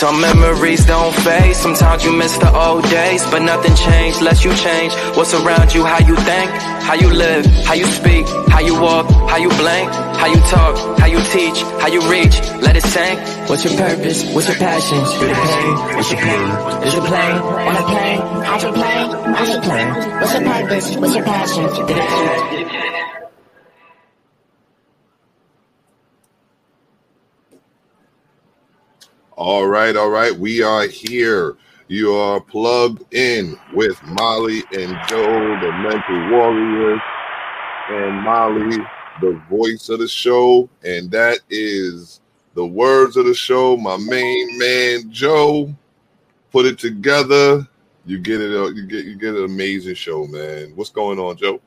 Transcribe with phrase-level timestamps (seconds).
[0.00, 1.54] Some memories don't fade.
[1.54, 4.94] Sometimes you miss the old days, but nothing changed unless you change.
[5.14, 6.50] What's around you, how you think,
[6.88, 10.98] how you live, how you speak, how you walk, how you blink, how you talk,
[10.98, 12.40] how you teach, how you reach.
[12.64, 13.20] Let it sink.
[13.46, 14.24] What's your purpose?
[14.32, 15.04] What's your passion?
[15.04, 15.96] Feel the pain.
[15.96, 16.48] What's your pain?
[16.86, 17.36] Is your plane
[17.68, 18.20] on a plane?
[18.48, 19.10] How's your plane?
[19.36, 19.94] How's your plane?
[20.20, 20.96] What's your purpose?
[20.96, 21.86] What's your passion?
[21.86, 23.19] Did it
[29.40, 30.38] All right, all right.
[30.38, 31.56] We are here.
[31.88, 37.00] You are plugged in with Molly and Joe, the mental warriors,
[37.88, 38.76] and Molly,
[39.22, 40.68] the voice of the show.
[40.84, 42.20] And that is
[42.52, 43.78] the words of the show.
[43.78, 45.74] My main man, Joe,
[46.52, 47.66] put it together.
[48.04, 48.54] You get it.
[48.54, 50.72] Uh, you get you get an amazing show, man.
[50.74, 51.62] What's going on, Joe?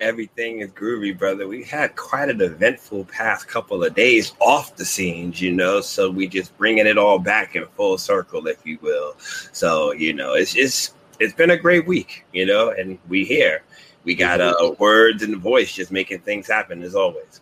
[0.00, 1.48] Everything is groovy, brother.
[1.48, 5.80] We had quite an eventful past couple of days off the scenes, you know.
[5.80, 9.14] So we just bringing it all back in full circle, if you will.
[9.18, 13.62] So you know, it's just it's been a great week, you know, and we here.
[14.04, 17.40] We got uh, words and voice just making things happen as always.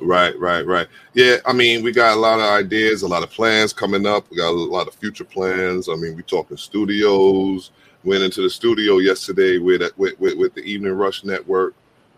[0.00, 0.86] Right, right, right.
[1.14, 4.30] Yeah, I mean, we got a lot of ideas, a lot of plans coming up.
[4.30, 5.88] We got a lot of future plans.
[5.88, 7.70] I mean, we talking studios.
[8.04, 11.74] Went into the studio yesterday with with, with, with the Evening Rush Network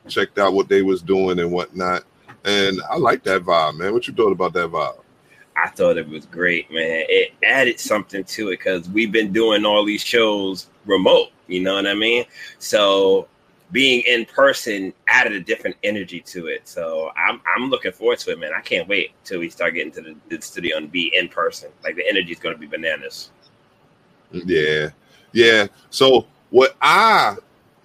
[0.06, 2.04] checked out what they was doing and whatnot.
[2.44, 3.92] And I like that vibe, man.
[3.92, 4.98] What you thought about that vibe?
[5.56, 7.05] I thought it was great, man.
[7.08, 11.30] It added something to it because we've been doing all these shows remote.
[11.48, 12.24] You know what I mean?
[12.58, 13.27] So
[13.73, 16.67] being in person added a different energy to it.
[16.68, 18.52] So I'm I'm looking forward to it, man.
[18.56, 21.70] I can't wait till we start getting to the, the studio and be in person.
[21.83, 23.30] Like the energy is going to be bananas.
[24.30, 24.90] Yeah,
[25.33, 25.67] yeah.
[25.90, 27.36] So what I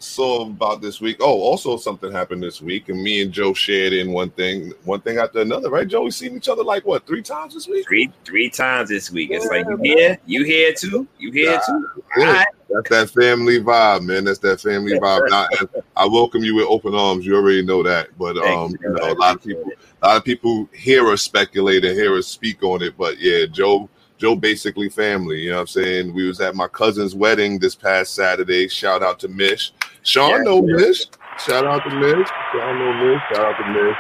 [0.04, 1.18] saw about this week.
[1.20, 5.02] Oh, also something happened this week, and me and Joe shared in one thing, one
[5.02, 5.70] thing after another.
[5.70, 6.04] Right, Joe?
[6.04, 7.88] We seen each other like what three times this week?
[7.88, 9.30] Three, three times this week.
[9.32, 11.90] Yeah, it's like you here, you here too, you here too.
[12.18, 12.46] Right.
[12.70, 14.24] That's that family vibe, man.
[14.24, 15.30] That's that family vibe.
[15.32, 15.48] I,
[15.96, 17.26] I, welcome you with open arms.
[17.26, 19.72] You already know that, but um, you know, a lot of people,
[20.02, 22.98] a lot of people hear us speculate and hear us speak on it.
[22.98, 23.90] But yeah, Joe.
[24.16, 26.14] Joe basically family, you know what I'm saying?
[26.14, 28.70] We was at my cousin's wedding this past Saturday.
[28.70, 29.74] Shout out to Mish.
[30.04, 30.94] Sean yeah, know.
[31.40, 32.28] Shout out to Mish.
[32.52, 33.22] Sean know Mish.
[33.34, 33.98] Shout out to Mish.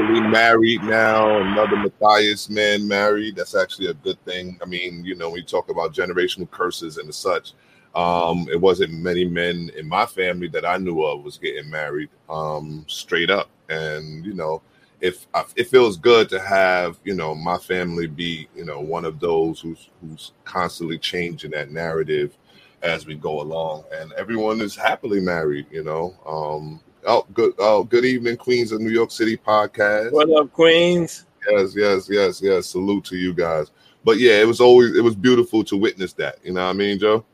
[0.00, 1.40] We married now.
[1.40, 3.36] Another Matthias man married.
[3.36, 4.58] That's actually a good thing.
[4.60, 7.52] I mean, you know, we talk about generational curses and such.
[7.94, 12.10] Um, it wasn't many men in my family that I knew of was getting married
[12.28, 14.62] um, straight up, and you know,
[15.00, 19.20] if it feels good to have you know my family be you know one of
[19.20, 22.36] those who's who's constantly changing that narrative
[22.84, 25.66] as we go along, and everyone is happily married.
[25.70, 30.12] You know, um, oh good oh good evening, Queens of New York City podcast.
[30.12, 31.26] What up, Queens?
[31.50, 32.66] Yes, yes, yes, yes.
[32.66, 33.72] Salute to you guys.
[34.04, 36.36] But yeah, it was always it was beautiful to witness that.
[36.44, 37.24] You know what I mean, Joe?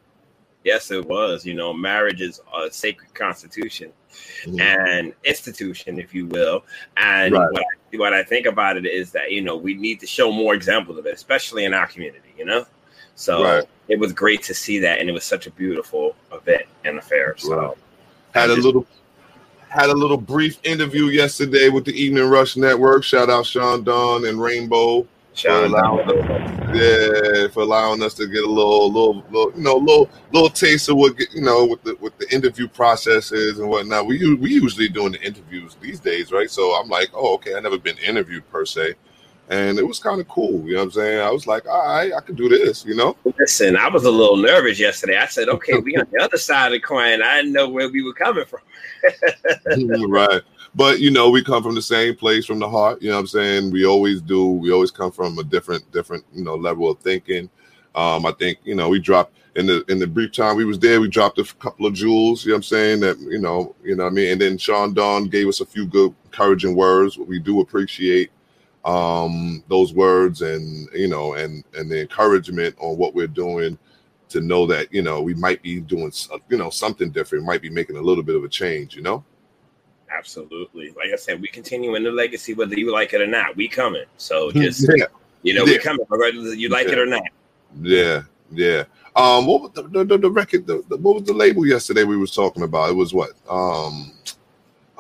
[0.65, 1.45] Yes, it was.
[1.45, 3.93] You know, marriage is a sacred constitution
[4.45, 4.61] mm-hmm.
[4.61, 6.65] and institution, if you will.
[6.97, 7.51] And right.
[7.51, 10.31] what, I, what I think about it is that, you know, we need to show
[10.31, 12.67] more examples of it, especially in our community, you know?
[13.21, 13.65] So right.
[13.89, 14.99] it was great to see that.
[14.99, 17.35] And it was such a beautiful event and affair.
[17.37, 17.77] So right.
[18.33, 18.87] had a just, little
[19.69, 23.05] had a little brief interview yesterday with the Evening Rush Network.
[23.05, 28.43] Shout out Sean Don and Rainbow for allowing us, yeah, for allowing us to get
[28.43, 31.97] a little, little, little, you know, little, little taste of what you know with the
[32.01, 34.07] with the interview processes and whatnot.
[34.07, 36.51] We we usually doing the interviews these days, right?
[36.51, 38.95] So I'm like, oh, okay, I never been interviewed per se,
[39.51, 40.63] and it was kind of cool.
[40.65, 41.21] You know what I'm saying?
[41.21, 42.85] I was like, all right, I can do this.
[42.85, 43.17] You know.
[43.39, 45.19] Listen, I was a little nervous yesterday.
[45.19, 47.23] I said, okay, we on the other side of the coin.
[47.23, 48.61] I didn't know where we were coming from.
[50.09, 50.43] right
[50.75, 53.21] but you know we come from the same place from the heart you know what
[53.21, 56.91] i'm saying we always do we always come from a different different you know level
[56.91, 57.49] of thinking
[57.95, 60.79] um i think you know we dropped in the in the brief time we was
[60.79, 63.75] there we dropped a couple of jewels you know what i'm saying that you know
[63.83, 66.77] you know what i mean and then sean don gave us a few good encouraging
[66.77, 68.31] words what we do appreciate
[68.85, 73.79] um those words and you know and and the encouragement on what we're doing
[74.31, 76.11] to know that you know we might be doing
[76.49, 79.23] you know something different might be making a little bit of a change you know
[80.13, 80.89] Absolutely.
[80.91, 83.57] Like I said, we continue in the legacy whether you like it or not.
[83.57, 84.05] We coming.
[84.17, 85.05] So just Yeah.
[85.43, 85.75] you know, Yeah.
[85.75, 87.23] we coming regardless you like it or not.
[87.81, 88.85] Yeah, yeah.
[89.15, 90.67] Um, what was the, the, the, the record?
[90.67, 92.91] The, the, what was the label yesterday we was talking about?
[92.91, 93.31] It was what?
[93.49, 94.13] Um,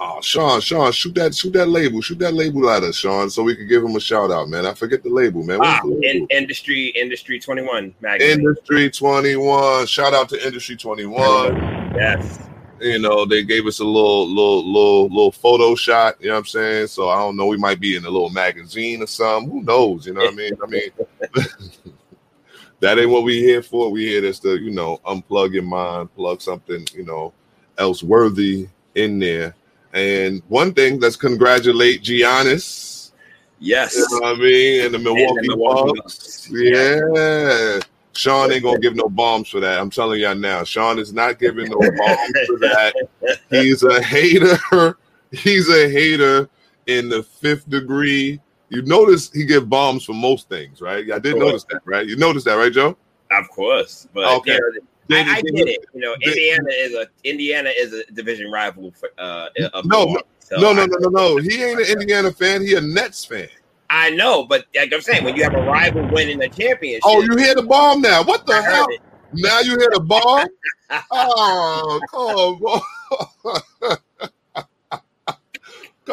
[0.00, 3.42] oh, Sean, Sean, shoot that, shoot that label, shoot that label at us, Sean, so
[3.42, 4.66] we can give him a shout out, man.
[4.66, 5.60] I forget the label, man.
[5.62, 6.02] Ah, the label?
[6.02, 8.40] in, industry industry 21 magazine.
[8.40, 9.86] Industry Twenty One.
[9.86, 11.56] Shout out to Industry Twenty One.
[11.94, 12.40] yes.
[12.80, 16.16] You know, they gave us a little, little, little, little photo shot.
[16.18, 16.86] You know what I'm saying?
[16.86, 17.46] So I don't know.
[17.46, 19.50] We might be in a little magazine or something.
[19.50, 20.06] Who knows?
[20.06, 20.52] You know what I mean?
[20.62, 20.90] I mean,
[22.80, 23.90] that ain't what we here for.
[23.90, 27.34] We here just to, you know, unplug your mind, plug something, you know,
[27.76, 29.54] else worthy in there.
[29.92, 33.12] And one thing, let's congratulate Giannis.
[33.58, 33.96] Yes.
[33.96, 34.84] You know what I mean?
[34.86, 36.48] And the And Milwaukee, the Milwaukee Bucks.
[36.48, 36.50] Bucks.
[36.50, 37.00] Yeah.
[37.14, 37.80] Yeah.
[38.12, 39.78] Sean ain't gonna give no bombs for that.
[39.78, 40.64] I'm telling y'all now.
[40.64, 42.92] Sean is not giving no bombs for that.
[43.50, 44.58] He's a hater.
[45.32, 46.48] He's a hater
[46.86, 48.40] in the fifth degree.
[48.68, 51.10] You notice he give bombs for most things, right?
[51.10, 52.06] I did notice that, right?
[52.06, 52.96] You noticed that, right, Joe?
[53.30, 54.08] Of course.
[54.12, 54.54] But Okay.
[54.54, 54.80] you know,
[55.12, 55.84] I, I Did- get it.
[55.94, 59.48] You know, Indiana is a Indiana is a division rival for uh
[59.84, 60.18] No.
[60.40, 61.36] So No, no, no, no, no.
[61.36, 62.62] He ain't an Indiana fan.
[62.62, 63.48] He a Nets fan.
[63.88, 67.22] I know, but like I'm saying, when you have a rival winning a championship, Oh,
[67.22, 68.22] you hear the bomb now?
[68.22, 68.86] What the I hell?
[69.32, 70.46] Now you hear the bomb?
[71.10, 73.52] oh, come
[73.84, 73.96] on.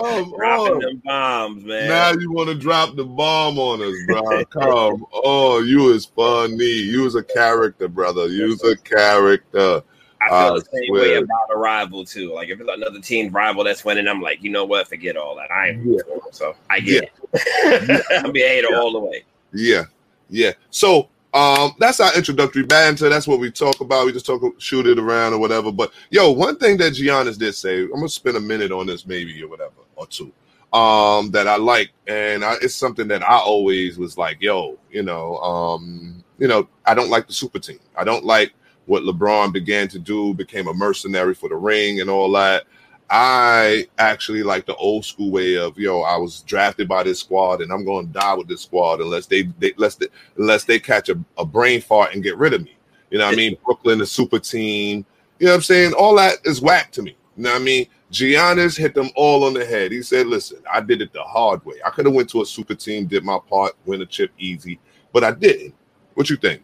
[0.01, 0.79] come dropping on.
[0.79, 1.87] them bombs, man.
[1.89, 4.45] Now you want to drop the bomb on us, bro.
[4.45, 5.67] Come on.
[5.67, 6.63] You is funny.
[6.65, 8.27] You is a character, brother.
[8.27, 9.81] You is a character.
[10.19, 11.17] I feel I the same way swear.
[11.23, 12.33] about a rival too.
[12.33, 14.87] Like if it's another team rival that's winning, I'm like, you know what?
[14.87, 15.51] Forget all that.
[15.51, 15.99] I am Yeah.
[16.31, 18.03] so I get it.
[18.25, 18.79] I'm be a hater Yeah.
[18.79, 19.23] all the way.
[19.53, 19.83] Yeah,
[20.29, 20.53] yeah.
[20.71, 23.09] So um, that's our introductory banter.
[23.09, 24.07] That's what we talk about.
[24.07, 25.71] We just talk, shoot it around or whatever.
[25.71, 29.05] But yo, one thing that Giannis did say, I'm gonna spend a minute on this,
[29.05, 30.31] maybe or whatever, or two.
[30.73, 35.01] Um, that I like, and I, it's something that I always was like, yo, you
[35.01, 37.79] know, um, you know, I don't like the super team.
[37.95, 38.53] I don't like
[38.85, 42.65] what LeBron began to do, became a mercenary for the ring and all that.
[43.09, 46.01] I actually like the old school way of yo.
[46.01, 49.25] I was drafted by this squad, and I'm going to die with this squad unless
[49.27, 50.07] they, they unless they,
[50.37, 52.75] unless they catch a, a brain fart and get rid of me.
[53.09, 53.57] You know what I mean?
[53.63, 55.05] Brooklyn, the super team.
[55.39, 55.93] You know what I'm saying?
[55.93, 57.15] All that is whack to me.
[57.37, 57.87] You know what I mean?
[58.11, 59.91] Giannis hit them all on the head.
[59.91, 61.75] He said, "Listen, I did it the hard way.
[61.85, 64.79] I could have went to a super team, did my part, win a chip easy,
[65.11, 65.75] but I didn't."
[66.13, 66.63] What you think?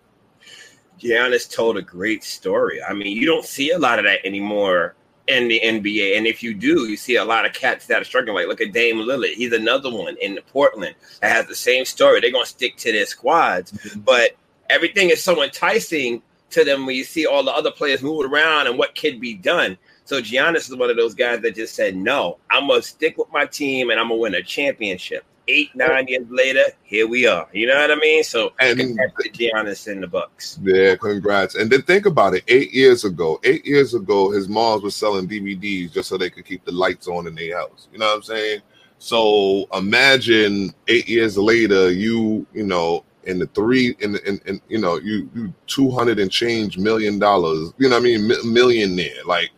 [0.99, 2.81] Giannis told a great story.
[2.81, 4.95] I mean, you don't see a lot of that anymore
[5.27, 6.17] in the NBA.
[6.17, 8.35] And if you do, you see a lot of cats that are struggling.
[8.35, 9.33] Like, look at Dame Lillard.
[9.33, 12.19] He's another one in Portland that has the same story.
[12.19, 13.71] They're going to stick to their squads.
[13.71, 14.01] Mm-hmm.
[14.01, 14.31] But
[14.69, 18.67] everything is so enticing to them when you see all the other players moving around
[18.67, 19.77] and what can be done.
[20.05, 23.31] So Giannis is one of those guys that just said, no, I'm to stick with
[23.31, 25.23] my team and I'm to win a championship.
[25.47, 27.47] Eight, nine years later, here we are.
[27.51, 28.23] You know what I mean?
[28.23, 30.57] So, And congrats to Giannis in the Bucks.
[30.63, 31.55] Yeah, congrats.
[31.55, 32.43] And then think about it.
[32.47, 36.45] Eight years ago, eight years ago, his moms was selling DVDs just so they could
[36.45, 37.89] keep the lights on in their house.
[37.91, 38.61] You know what I'm saying?
[38.99, 44.79] So imagine eight years later, you, you know, in the three, in, in, in you
[44.79, 48.27] know, you, you 200 and change million dollars, you know what I mean?
[48.27, 49.23] Mi- millionaire.
[49.25, 49.49] Like,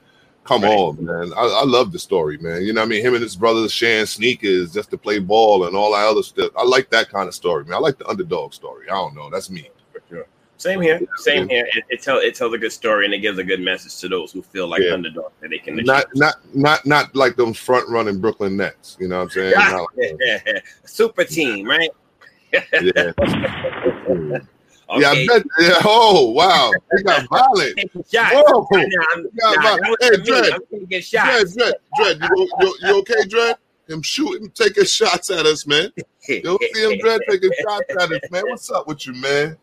[0.45, 0.71] come Right.
[0.77, 1.33] on, man.
[1.35, 2.61] I, I love the story, man.
[2.63, 3.03] You know what I mean?
[3.05, 6.51] Him and his brothers sharing sneakers just to play ball and all that other stuff.
[6.57, 7.73] I like that kind of story, man.
[7.73, 8.87] I like the underdog story.
[8.89, 9.29] I don't know.
[9.29, 9.69] That's me.
[10.09, 10.25] Sure.
[10.57, 11.01] Same here.
[11.17, 11.67] Same here.
[11.73, 14.07] It, it tells it tells a good story and it gives a good message to
[14.07, 14.93] those who feel like Yeah.
[14.93, 18.95] underdogs that they can not not not not like them front running Brooklyn Nets.
[18.99, 19.53] You know what I'm saying?
[19.57, 21.89] Not Super team, right?
[22.53, 23.11] yeah.
[24.89, 25.01] Okay.
[25.01, 25.45] Yeah, I bet.
[25.59, 25.73] Yeah.
[25.83, 27.79] Oh wow, he got violent.
[28.11, 28.31] Shot.
[28.33, 28.67] Whoa.
[28.71, 30.17] Nah, I'm, nah, hey.
[30.17, 30.53] Dred.
[30.53, 31.47] I'm gonna get Dred.
[31.55, 33.55] Dred, Dred, you, you, you okay, Dred?
[33.87, 35.91] Him shooting, taking shots at us, man.
[36.27, 38.43] You don't see him, Dred, taking shots at us, man.
[38.47, 39.57] What's up with you, man?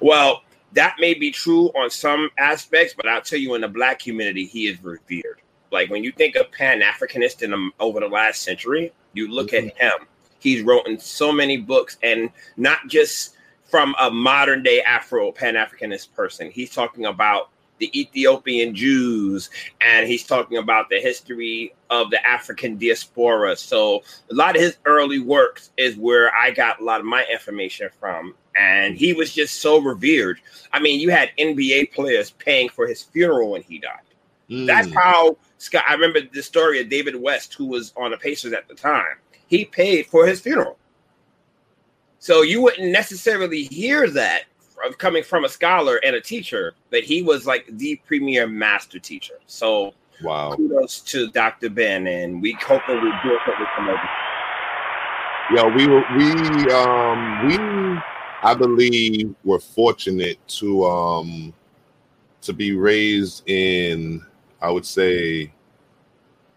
[0.00, 0.42] Well,
[0.72, 4.44] that may be true on some aspects, but I'll tell you, in the Black community,
[4.44, 5.40] he is revered.
[5.72, 9.50] Like when you think of Pan Africanist in the, over the last century, you look
[9.50, 9.68] mm-hmm.
[9.68, 10.06] at him.
[10.38, 16.12] He's written so many books, and not just from a modern day Afro Pan Africanist
[16.12, 16.50] person.
[16.50, 22.78] He's talking about the Ethiopian Jews, and he's talking about the history of the African
[22.78, 23.56] diaspora.
[23.56, 27.24] So a lot of his early works is where I got a lot of my
[27.30, 28.34] information from.
[28.56, 30.40] And he was just so revered.
[30.72, 34.00] I mean, you had NBA players paying for his funeral when he died.
[34.48, 34.66] Mm.
[34.66, 35.84] That's how Scott.
[35.86, 39.18] I remember the story of David West, who was on the Pacers at the time.
[39.48, 40.78] He paid for his funeral.
[42.18, 44.44] So you wouldn't necessarily hear that
[44.98, 49.34] coming from a scholar and a teacher that he was like the premier master teacher.
[49.46, 51.70] So wow, kudos to Dr.
[51.70, 54.10] Ben, and we hope that we do it with him over.
[55.54, 57.56] Yeah, we were we um we
[58.42, 61.54] I believe were fortunate to um
[62.42, 64.24] to be raised in
[64.60, 65.52] I would say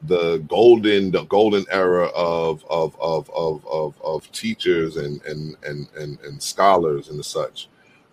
[0.04, 5.88] the golden the golden era of of of of of, of teachers and, and and
[5.98, 7.24] and and scholars and the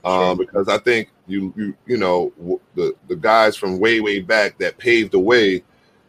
[0.06, 2.32] such um, because I think you you you know
[2.74, 5.62] the the guys from way way back that paved the way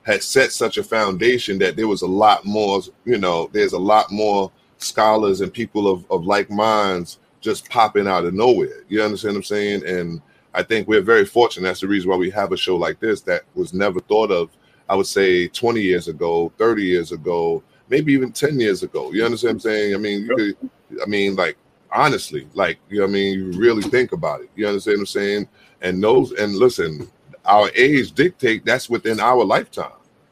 [0.04, 3.80] had set such a foundation that there was a lot more you know there's a
[3.80, 8.84] lot more scholars and people of, of like minds just popping out of nowhere.
[8.90, 9.86] You understand what I'm saying?
[9.86, 10.22] And
[10.54, 11.68] I think we're very fortunate.
[11.68, 14.50] That's the reason why we have a show like this that was never thought of.
[14.90, 19.12] I would say 20 years ago, 30 years ago, maybe even 10 years ago.
[19.12, 19.96] You understand what I'm saying?
[19.96, 20.70] I mean, you could,
[21.02, 21.58] I mean, like
[21.92, 24.50] honestly, like you know, I mean, you really think about it.
[24.56, 25.48] You understand what I'm saying?
[25.82, 27.10] And those and listen,
[27.46, 29.92] our age dictate that's within our lifetime.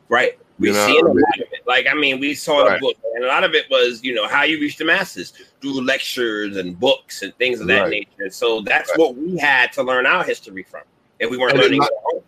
[0.10, 0.38] Right.
[0.58, 1.68] We see a lot of it.
[1.68, 2.80] Like, I mean, we saw right.
[2.80, 5.34] the book, and a lot of it was, you know, how you reach the masses
[5.60, 7.90] through lectures and books and things of that right.
[7.90, 8.30] nature.
[8.30, 9.00] So that's right.
[9.00, 10.84] what we had to learn our history from
[11.20, 12.24] if we weren't and learning it, home.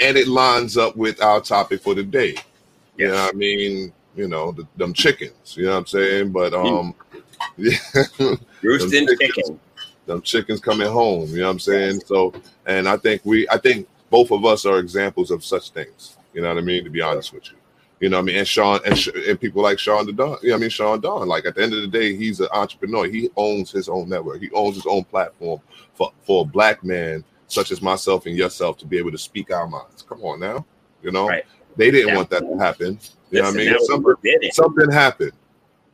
[0.00, 2.34] And it lines up with our topic for the day.
[2.34, 2.44] Yes.
[2.96, 3.92] You know I mean?
[4.16, 6.32] You know, the, them chickens, you know what I'm saying?
[6.32, 6.94] But um
[7.56, 7.76] yeah.
[8.62, 9.60] Roosting them chickens, chicken.
[10.06, 12.00] Them chickens coming home, you know what I'm saying?
[12.06, 12.32] So
[12.66, 16.16] and I think we I think both of us are examples of such things.
[16.34, 16.84] You know what I mean?
[16.84, 17.56] To be honest with you.
[18.00, 18.36] You know what I mean?
[18.36, 20.38] And Sean and, and people like Sean the Don.
[20.42, 20.70] You know what I mean?
[20.70, 21.26] Sean Don.
[21.26, 23.06] Like at the end of the day, he's an entrepreneur.
[23.08, 24.40] He owns his own network.
[24.40, 25.60] He owns his own platform
[25.94, 29.50] for, for a black man such as myself and yourself to be able to speak
[29.50, 30.02] our minds.
[30.02, 30.64] Come on now.
[31.02, 31.44] You know, right.
[31.76, 32.16] they didn't yeah.
[32.16, 32.98] want that to happen.
[33.30, 34.14] You Listen, know what I mean?
[34.14, 35.32] Something, something happened.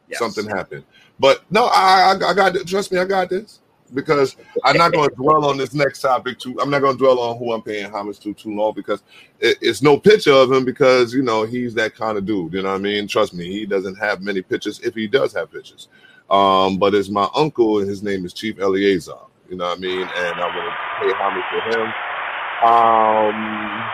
[0.08, 0.18] Yes.
[0.18, 0.84] Something happened.
[1.18, 2.66] But no, I, I, I got it.
[2.66, 3.61] Trust me, I got this
[3.92, 6.59] because I'm not going to dwell on this next topic too.
[6.61, 9.02] I'm not going to dwell on who I'm paying homage to too long because
[9.40, 12.52] it, it's no picture of him because you know he's that kind of dude.
[12.52, 13.06] You know what I mean?
[13.06, 15.88] Trust me, he doesn't have many pictures if he does have pictures.
[16.30, 19.12] Um, but it's my uncle and his name is Chief Eleazar.
[19.49, 20.00] You know what I mean?
[20.00, 21.92] And I want to pay homage to him.
[22.64, 23.90] Um,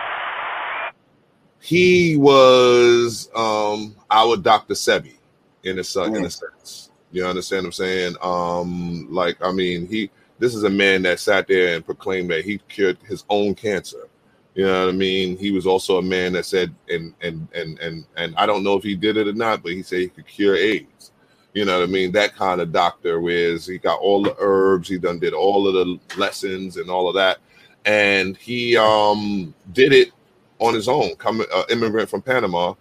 [1.59, 4.73] he was um our Dr.
[4.73, 5.15] Sebi
[5.63, 6.17] in a, mm.
[6.17, 6.90] in a sense.
[7.11, 8.15] You understand what I'm saying?
[8.21, 12.43] Um, like, I mean, he this is a man that sat there and proclaimed that
[12.43, 14.07] he cured his own cancer.
[14.55, 15.37] You know what I mean?
[15.37, 18.75] He was also a man that said, and and and and and I don't know
[18.75, 21.11] if he did it or not, but he said he could cure AIDS.
[21.53, 22.11] You know what I mean?
[22.13, 25.73] That kind of doctor, whereas he got all the herbs, he done did all of
[25.73, 27.37] the lessons and all of that,
[27.85, 30.11] and he um did it
[30.59, 31.15] on his own.
[31.15, 32.73] Coming uh, immigrant from Panama,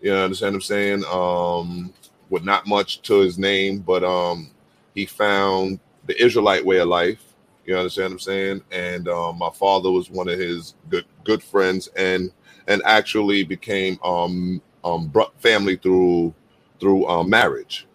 [0.00, 1.04] you know, understand what I'm saying?
[1.10, 1.92] Um,
[2.30, 4.50] with not much to his name, but um,
[4.94, 7.24] he found the Israelite way of life.
[7.66, 8.62] You understand what I'm saying?
[8.72, 12.32] And um, my father was one of his good good friends, and
[12.68, 16.34] and actually became um um family through
[16.80, 17.86] through um, marriage.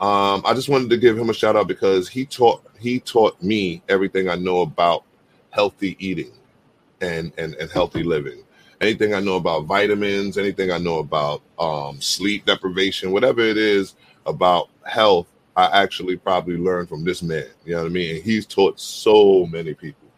[0.00, 3.42] Um, I just wanted to give him a shout out because he taught he taught
[3.42, 5.04] me everything I know about
[5.50, 6.32] healthy eating
[7.00, 8.44] and and, and healthy living.
[8.80, 13.96] Anything I know about vitamins, anything I know about um, sleep deprivation, whatever it is
[14.26, 17.46] about health, I actually probably learned from this man.
[17.64, 18.16] You know what I mean?
[18.16, 20.08] And he's taught so many people.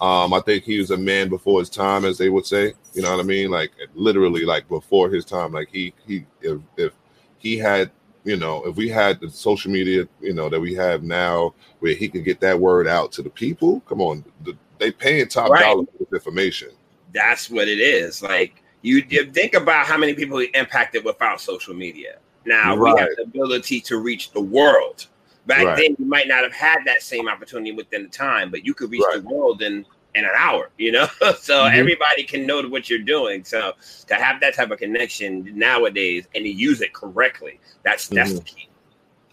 [0.00, 2.72] Um, I think he was a man before his time, as they would say.
[2.94, 3.50] You know what I mean?
[3.50, 5.52] Like literally, like before his time.
[5.52, 6.92] Like he he if, if
[7.38, 7.90] he had
[8.24, 11.94] you know if we had the social media you know that we have now where
[11.94, 13.80] he could get that word out to the people.
[13.80, 15.60] Come on, the, they paying top Right.
[15.60, 16.70] dollar for this information.
[17.12, 18.22] That's what it is.
[18.22, 22.16] Like you, you think about how many people impacted without social media.
[22.46, 25.06] Now we have the ability to reach the world.
[25.46, 25.76] Back Right.
[25.76, 28.90] then, you might not have had that same opportunity within the time, but you could
[28.90, 29.22] reach Right.
[29.22, 29.84] the world in
[30.16, 30.70] in an hour.
[30.78, 31.06] You know,
[31.38, 31.74] so Mhm.
[31.74, 33.44] everybody can know what you're doing.
[33.44, 33.74] So
[34.08, 38.36] to have that type of connection nowadays and to use it correctly, that's that's Mhm.
[38.38, 38.68] the key.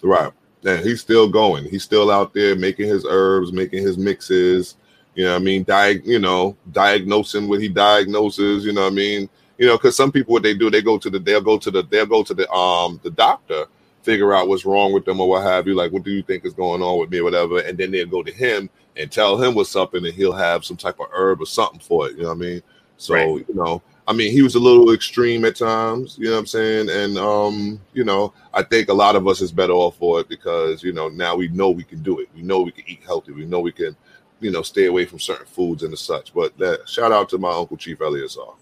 [0.03, 0.31] Right.
[0.65, 1.63] And he's still going.
[1.65, 4.75] He's still out there making his herbs, making his mixes.
[5.17, 5.65] You know what I mean?
[5.65, 9.29] Diag, you know, diagnosing what he diagnoses, you know what I mean?
[9.57, 11.71] You know, because some people what they do, they go to the they'll go to
[11.71, 13.65] the they'll go to the um the doctor,
[14.03, 16.45] figure out what's wrong with them or what have you, like what do you think
[16.45, 19.41] is going on with me or whatever, and then they'll go to him and tell
[19.41, 22.17] him what's up, and he'll have some type of herb or something for it.
[22.17, 22.63] You know what I mean?
[22.97, 23.47] So, Right.
[23.49, 26.45] you know, I mean, he was a little extreme at times, you know what I'm
[26.47, 26.89] saying?
[26.89, 30.29] And um, you know, I think a lot of us is better off for it
[30.29, 32.29] because you know now we know we can do it.
[32.35, 33.33] We know we can eat healthy.
[33.33, 33.95] We know we can,
[34.39, 36.33] you know, stay away from certain foods and the such.
[36.33, 36.53] But
[36.87, 38.39] shout out to my uncle Chief Eleazar.
[38.39, 38.57] All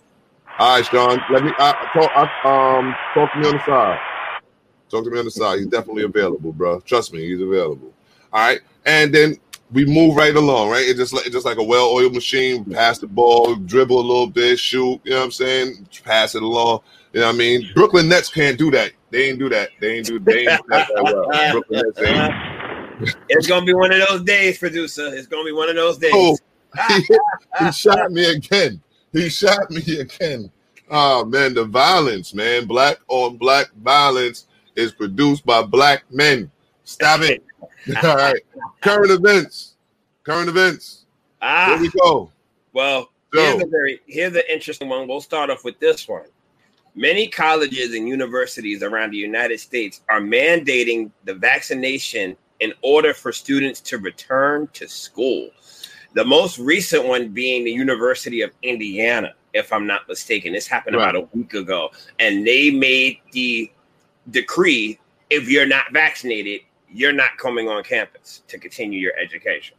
[0.60, 2.12] right, Sean, let me I, talk.
[2.16, 4.00] I, um, talk to me on the side.
[4.90, 5.60] Talk to me on the side.
[5.60, 6.80] He's definitely available, bro.
[6.80, 7.92] Trust me, he's available.
[8.32, 9.36] All right, and then
[9.74, 10.88] we move right along, right?
[10.88, 12.64] It's just like just like a well-oiled machine.
[12.64, 15.02] Pass the ball, dribble a little bit, shoot.
[15.04, 15.90] You know what I'm saying?
[16.06, 16.80] Pass it along.
[17.12, 17.70] You know what I mean?
[17.74, 18.94] Brooklyn Nets can't do that.
[19.10, 19.72] They ain't do that.
[19.82, 20.20] They ain't do.
[20.20, 21.52] They ain't do that, that well.
[21.52, 22.55] Brooklyn Nets ain't.
[23.30, 25.14] It's gonna be one of those days, producer.
[25.14, 26.12] It's gonna be one of those days.
[26.14, 26.38] Oh,
[26.88, 27.18] he,
[27.60, 28.82] he shot me again.
[29.12, 30.52] He shot me again.
[30.90, 32.66] Oh man, the violence, man.
[32.66, 36.52] Black on black violence is produced by black men.
[36.84, 37.44] Stop it.
[38.04, 38.42] All right.
[38.82, 39.76] Current events.
[40.24, 41.06] Current events.
[41.42, 42.32] Ah, Here ah, we go.
[42.74, 45.08] well, here's a very here's the interesting one.
[45.08, 46.26] We'll start off with this one.
[46.98, 53.32] Many colleges and universities around the United States are mandating the vaccination in order for
[53.32, 55.50] students to return to school.
[56.14, 60.54] The most recent one being the University of Indiana, if I'm not mistaken.
[60.54, 63.72] This happened about a week ago, and they made the
[64.32, 69.76] decree if you're not vaccinated, you're not coming on campus to continue your education.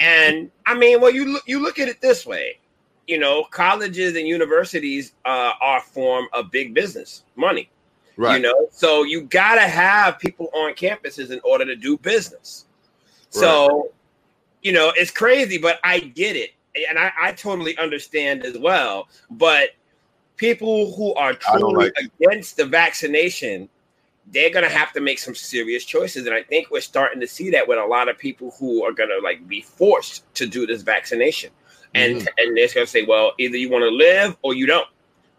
[0.00, 2.58] And I mean, well, you look you look at it this way,
[3.06, 7.70] you know, colleges and universities uh, are a form of big business money.
[8.16, 8.36] Right.
[8.36, 12.66] You know, so you gotta have people on campuses in order to do business.
[13.30, 13.90] So,
[14.60, 16.50] you know, it's crazy, but I get it,
[16.88, 19.08] and I, I totally understand as well.
[19.30, 19.70] But
[20.36, 23.70] people who are truly like against the vaccination,
[24.26, 27.48] they're gonna have to make some serious choices, and I think we're starting to see
[27.50, 30.82] that with a lot of people who are gonna like be forced to do this
[30.82, 31.50] vaccination,
[31.94, 32.26] and Mm-hmm.
[32.36, 34.86] and they're gonna say, well, either you want to live or you don't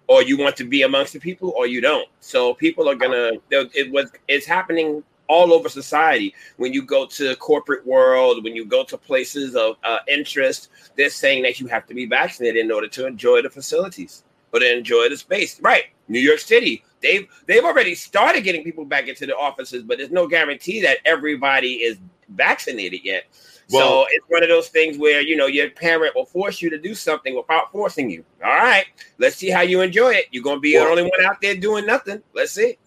[0.07, 2.07] or you want to be amongst the people or you don't.
[2.19, 6.33] So people are gonna it was it's happening all over society.
[6.57, 11.09] When you go to corporate world, when you go to places of uh, interest, they're
[11.09, 14.77] saying that you have to be vaccinated in order to enjoy the facilities or to
[14.77, 15.59] enjoy the space.
[15.61, 15.85] Right?
[16.07, 20.11] New York City, they've they've already started getting people back into the offices, but there's
[20.11, 21.97] no guarantee that everybody is
[22.29, 23.25] vaccinated yet.
[23.67, 26.77] so it's one of those things where you know your parent will force you to
[26.77, 28.23] do something without forcing you.
[28.43, 28.86] All right,
[29.17, 30.25] let's see how you enjoy it.
[30.31, 32.21] You're gonna be Well- the only one out there doing nothing.
[32.33, 32.77] Let's see.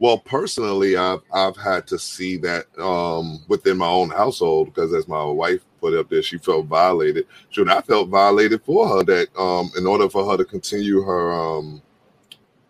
[0.00, 5.06] Well, personally, I've I've had to see that um, within my own household because as
[5.06, 7.26] my wife put up there, she felt violated.
[7.50, 11.32] Should I felt violated for her that um, in order for her to continue her
[11.32, 11.80] um,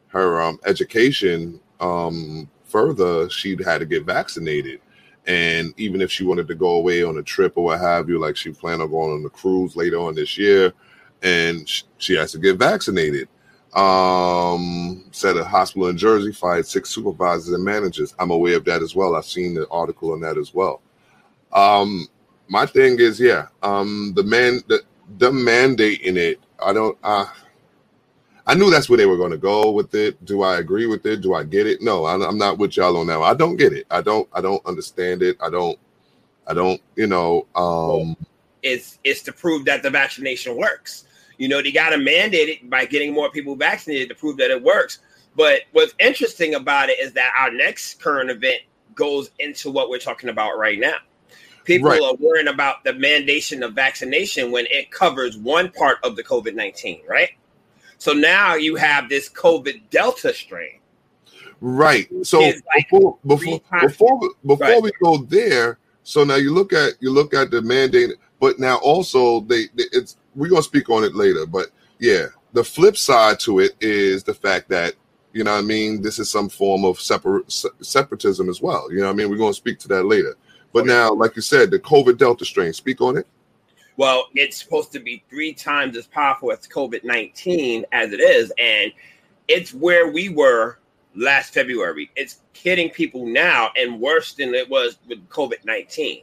[0.08, 4.80] her um, education um, further, she'd had to get vaccinated.
[5.26, 8.18] And even if she wanted to go away on a trip or what have you,
[8.18, 10.72] like she planned on going on a cruise later on this year,
[11.22, 13.28] and she has to get vaccinated.
[13.74, 18.14] Um, said a hospital in Jersey fired six supervisors and managers.
[18.18, 19.16] I'm aware of that as well.
[19.16, 20.80] I've seen the article on that as well.
[21.52, 22.06] Um,
[22.48, 24.82] my thing is, yeah, um, the man, the,
[25.18, 26.40] the mandate in it.
[26.62, 26.96] I don't.
[27.02, 27.26] Uh,
[28.46, 30.22] I knew that's where they were going to go with it.
[30.24, 31.22] Do I agree with it?
[31.22, 31.80] Do I get it?
[31.80, 33.18] No, I'm, not with y'all on that.
[33.20, 33.86] I don't get it.
[33.90, 34.28] I don't.
[34.34, 35.36] I don't understand it.
[35.40, 35.78] I don't.
[36.46, 36.80] I don't.
[36.96, 37.46] You know.
[37.54, 38.16] Um,
[38.62, 41.04] It's it's to prove that the vaccination works.
[41.38, 44.50] You know, they got to mandate it by getting more people vaccinated to prove that
[44.50, 44.98] it works.
[45.36, 48.60] But what's interesting about it is that our next current event
[48.94, 50.96] goes into what we're talking about right now.
[51.64, 52.00] People Right.
[52.02, 56.54] are worrying about the mandation of vaccination when it covers one part of the COVID
[56.54, 57.30] 19, right?
[58.04, 60.78] So now you have this COVID Delta strain.
[61.62, 62.06] Right.
[62.22, 62.54] So like
[62.90, 64.82] before before before before Right.
[64.82, 68.76] we go there, so now you look at you look at the mandate, but now
[68.82, 73.40] also they, they it's we're gonna speak on it later, but yeah, the flip side
[73.40, 74.92] to it is the fact that
[75.32, 78.92] you know what I mean this is some form of separate separatism as well.
[78.92, 79.30] You know what I mean?
[79.30, 80.36] We're gonna speak to that later.
[80.74, 80.88] But Okay.
[80.88, 83.26] now, like you said, the COVID Delta strain, speak on it.
[83.96, 88.52] Well, it's supposed to be three times as powerful as COVID 19 as it is.
[88.58, 88.92] And
[89.48, 90.78] it's where we were
[91.14, 92.10] last February.
[92.16, 96.22] It's hitting people now and worse than it was with COVID 19.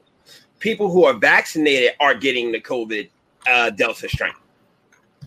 [0.59, 3.09] People who are vaccinated are getting the COVID
[3.47, 4.33] uh, Delta strain.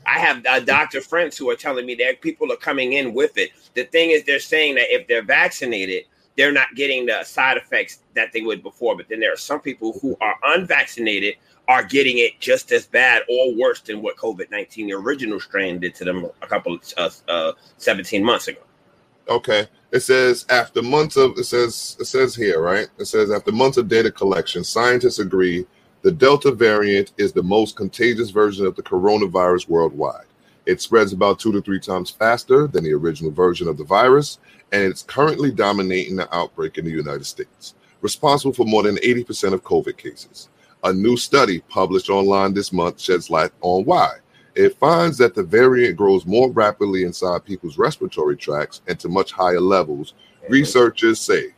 [0.06, 3.38] I have uh, doctor friends who are telling me that people are coming in with
[3.38, 3.50] it.
[3.74, 6.04] The thing is, they're saying that if they're vaccinated,
[6.36, 8.96] they're not getting the side effects that they would before.
[8.96, 11.36] But then there are some people who are unvaccinated
[11.68, 15.78] are getting it just as bad or worse than what COVID 19, the original strain,
[15.80, 18.60] did to them a couple of uh, uh, 17 months ago.
[19.28, 19.66] Okay.
[19.90, 22.88] It says after months of it says it says here, right?
[22.98, 25.66] It says after months of data collection, scientists agree
[26.02, 30.26] the Delta variant is the most contagious version of the coronavirus worldwide.
[30.66, 34.38] It spreads about two to three times faster than the original version of the virus,
[34.72, 39.52] and it's currently dominating the outbreak in the United States, responsible for more than 80%
[39.52, 40.48] of COVID cases.
[40.84, 44.16] A new study published online this month sheds light on why.
[44.54, 49.32] It finds that the variant grows more rapidly inside people's respiratory tracts and to much
[49.32, 50.14] higher levels,
[50.48, 51.54] researchers say.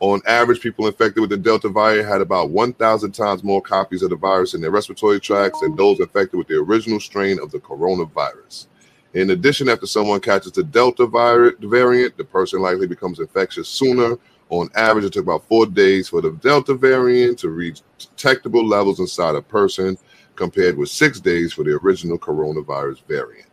[0.00, 4.08] On average, people infected with the Delta variant had about 1,000 times more copies of
[4.08, 7.58] the virus in their respiratory tracts than those infected with the original strain of the
[7.58, 8.66] coronavirus.
[9.12, 14.16] In addition, after someone catches the Delta variant, the person likely becomes infectious sooner.
[14.48, 19.00] On average, it took about four days for the Delta variant to reach detectable levels
[19.00, 19.98] inside a person,
[20.34, 23.48] compared with six days for the original coronavirus variant.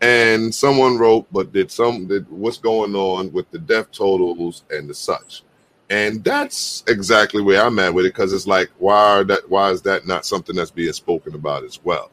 [0.00, 4.88] And someone wrote, but did some did what's going on with the death totals and
[4.88, 5.42] the such?
[5.90, 9.48] And that's exactly where I'm at with it because it's like, why that?
[9.48, 12.10] Why is that not something that's being spoken about as well?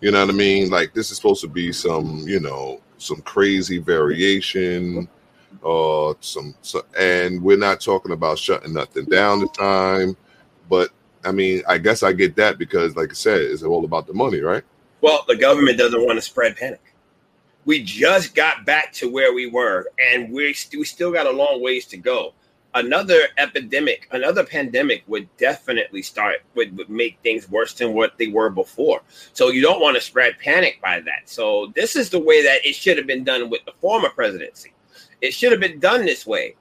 [0.00, 0.70] You know what I mean?
[0.70, 5.08] Like this is supposed to be some, you know, some crazy variation,
[5.64, 10.16] uh, some, so, and we're not talking about shutting nothing down this time.
[10.70, 10.90] But
[11.24, 14.14] I mean, I guess I get that because, like I said, it's all about the
[14.14, 14.62] money, right?
[15.00, 16.80] Well, the government doesn't want to spread panic.
[17.64, 21.30] We just got back to where we were, and we st- we still got a
[21.30, 22.32] long ways to go.
[22.74, 28.26] Another epidemic, another pandemic would definitely start would, would make things worse than what they
[28.26, 29.00] were before.
[29.32, 31.28] So you don't want to spread panic by that.
[31.28, 34.74] So this is the way that it should have been done with the former presidency.
[35.22, 36.56] It should have been done this way.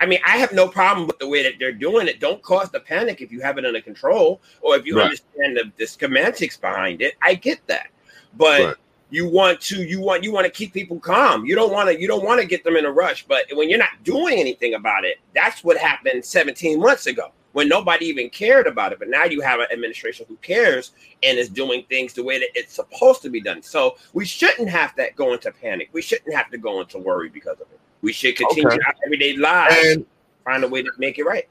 [0.00, 2.20] I mean, I have no problem with the way that they're doing it.
[2.20, 5.04] Don't cause the panic if you have it under control or if you Right.
[5.04, 7.14] understand the, the schematics behind it.
[7.22, 7.88] I get that,
[8.36, 8.76] but Right.
[9.14, 11.46] You want to you want you want to keep people calm.
[11.46, 13.24] You don't want to you don't want to get them in a rush.
[13.26, 17.68] But when you're not doing anything about it, that's what happened 17 months ago when
[17.68, 18.98] nobody even cared about it.
[18.98, 22.48] But now you have an administration who cares and is doing things the way that
[22.56, 23.62] it's supposed to be done.
[23.62, 25.90] So we shouldn't have to go into panic.
[25.92, 27.78] We shouldn't have to go into worry because of it.
[28.02, 28.80] We should continue Okay.
[28.84, 30.06] our everyday lives, And
[30.44, 31.48] find a way to make it right.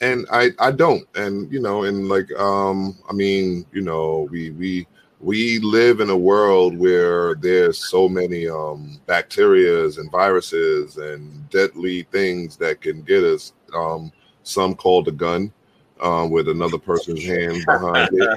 [0.00, 4.50] and I I don't and you know and like um I mean you know we
[4.50, 4.88] we
[5.20, 12.02] we live in a world where there's so many um bacterias and viruses and deadly
[12.12, 15.52] things that can get us um some called a gun
[16.00, 18.30] um with another person's hand behind it.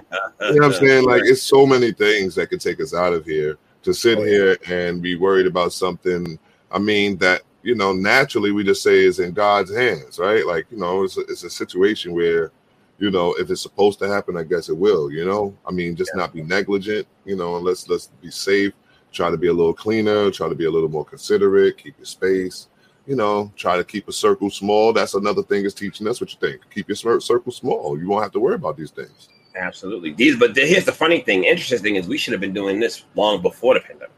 [0.47, 1.05] You know what I'm saying?
[1.05, 4.23] Like it's so many things that could take us out of here to sit Oh,
[4.23, 6.39] here and be worried about something.
[6.71, 10.45] I mean that you know naturally we just say is in God's hands right?
[10.47, 12.51] Like you know it's a, it's a situation where
[12.99, 15.55] you know if it's supposed to happen I guess it will you know?
[15.65, 18.73] I mean just not be negligent you know and let's let's be safe.
[19.11, 22.05] Try to be a little cleaner try to be a little more considerate keep your
[22.05, 22.67] space
[23.05, 24.93] you know try to keep a circle small.
[24.93, 26.61] That's another thing is teaching us what you think.
[26.73, 27.97] Keep your circle small.
[27.97, 29.29] You won't have to worry about these things.
[29.57, 30.13] Absolutely.
[30.13, 31.43] These, but the, here's the funny thing.
[31.43, 34.11] Interesting thing is we should have been doing this long before the pandemic.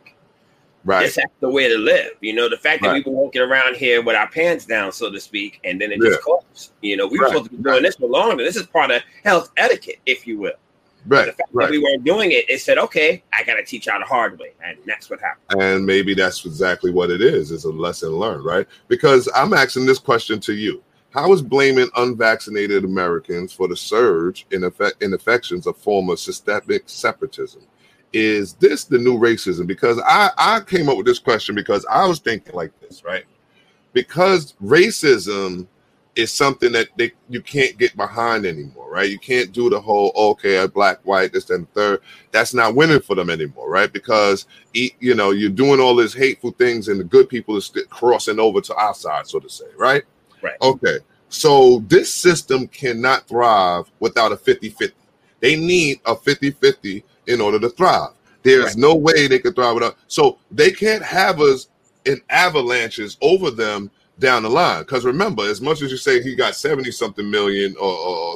[0.85, 2.11] Right This is the way to live.
[2.21, 2.95] You know, the fact that Right.
[2.95, 5.99] we've been walking around here with our pants down, so to speak, and then it
[6.01, 6.23] just Yeah.
[6.23, 6.71] closed.
[6.81, 7.31] You know, we were Right.
[7.33, 8.43] supposed to be doing this for longer.
[8.43, 10.53] This is part of health etiquette, if you will.
[11.07, 13.63] right The fact right that we weren't doing it, it said, okay, I got to
[13.63, 14.51] teach y'all the hard way.
[14.63, 15.61] And that's what happened.
[15.61, 19.85] and maybe that's exactly what it is is a lesson learned right because i'm asking
[19.85, 25.11] this question to you how is blaming unvaccinated americans for the surge in, effect, in
[25.13, 27.61] infections a form of systemic separatism
[28.11, 32.05] is this the new racism because i i came up with this question because i
[32.07, 33.25] was thinking like this right
[33.93, 35.67] because racism
[36.15, 39.09] is something that they you can't get behind anymore, right?
[39.09, 42.01] You can't do the whole okay, a black, white, this, and third.
[42.31, 43.91] That's not winning for them anymore, right?
[43.91, 48.39] Because you know you're doing all these hateful things, and the good people are crossing
[48.39, 50.03] over to our side, so to say, right?
[50.41, 50.57] Right.
[50.61, 50.97] Okay.
[51.29, 54.93] So this system cannot thrive without a 50-50.
[55.41, 58.09] They need a 50-50 in order to thrive.
[58.43, 58.77] There's right.
[58.77, 59.97] no way they could thrive without.
[60.07, 61.69] So they can't have us
[62.05, 64.81] in avalanches over them down the line.
[64.81, 68.35] Because remember, as much as you say he got 70 something million or, or,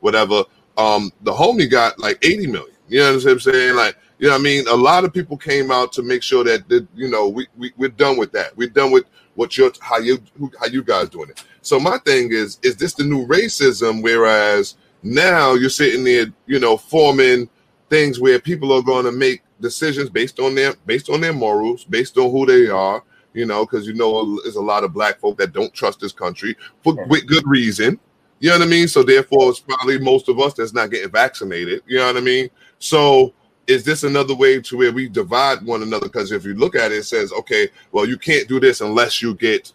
[0.00, 0.44] whatever,
[0.76, 2.76] um, the homie got like 80 million.
[2.88, 3.76] You know what I'm saying?
[3.76, 4.68] Like, you know what I mean?
[4.68, 7.72] A lot of people came out to make sure that, that you know, we, we,
[7.76, 8.56] we're done with that.
[8.56, 10.22] We're done with what you're, how you,
[10.60, 11.44] how you guys doing it.
[11.62, 14.02] So my thing is, is this the new racism?
[14.02, 17.48] Whereas now you're sitting there, you know, forming
[17.92, 21.84] things where people are going to make decisions based on their, based on their morals,
[21.84, 25.20] based on who they are, you know, because you know there's a lot of black
[25.20, 28.00] folk that don't trust this country for with good reason.
[28.40, 28.88] You know what I mean?
[28.88, 31.82] So therefore, it's probably most of us that's not getting vaccinated.
[31.86, 32.48] You know what I mean?
[32.78, 33.34] So
[33.66, 36.06] is this another way to where we divide one another?
[36.06, 39.20] Because if you look at it, it says, okay, well, you can't do this unless
[39.20, 39.70] you get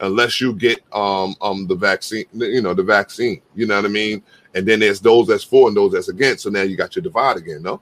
[0.00, 3.40] unless you get um um the vaccine, you know, the vaccine.
[3.54, 4.24] You know what I mean?
[4.54, 6.42] And then there's those that's for and those that's against.
[6.42, 7.80] So now you got your divide again, no?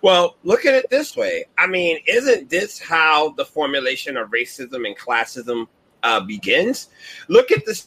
[0.00, 1.44] Well, look at it this way.
[1.58, 5.66] I mean, isn't this how the formulation of racism and classism
[6.02, 6.88] uh, begins?
[7.28, 7.80] Look at the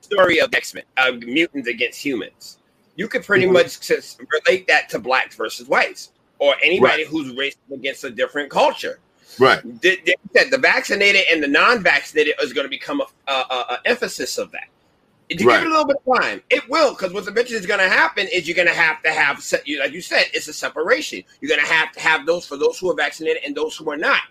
[0.00, 2.58] story of X Men, uh, mutants against humans.
[2.96, 3.54] You could pretty mm-hmm.
[3.54, 3.88] much
[4.46, 7.06] relate that to blacks versus whites, or anybody right.
[7.06, 8.98] who's racist against a different culture.
[9.38, 9.60] Right.
[9.80, 13.78] They, they said the vaccinated and the non-vaccinated is going to become a, a, a
[13.86, 14.68] emphasis of that.
[15.30, 15.58] If you right.
[15.58, 16.90] give it a little bit of time, it will.
[16.90, 19.92] Because what's eventually is going to happen is you're going to have to have, like
[19.92, 21.22] you said, it's a separation.
[21.40, 23.88] You're going to have to have those for those who are vaccinated and those who
[23.90, 24.22] are not.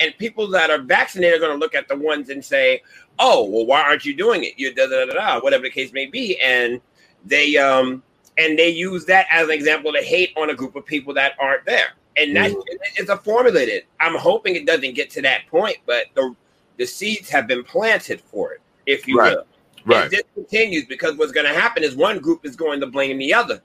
[0.00, 2.82] And people that are vaccinated are going to look at the ones and say,
[3.20, 4.54] "Oh, well, why aren't you doing it?
[4.56, 6.80] You da da da da, whatever the case may be." And
[7.24, 8.02] they um
[8.36, 11.34] and they use that as an example to hate on a group of people that
[11.40, 11.94] aren't there.
[12.16, 12.62] And that mm.
[12.96, 13.84] it's a formulated.
[14.00, 16.34] I'm hoping it doesn't get to that point, but the
[16.78, 19.36] the seeds have been planted for it, if you right.
[19.36, 19.46] will.
[19.84, 20.04] Right.
[20.04, 23.18] And this continues because what's going to happen is one group is going to blame
[23.18, 23.62] the other.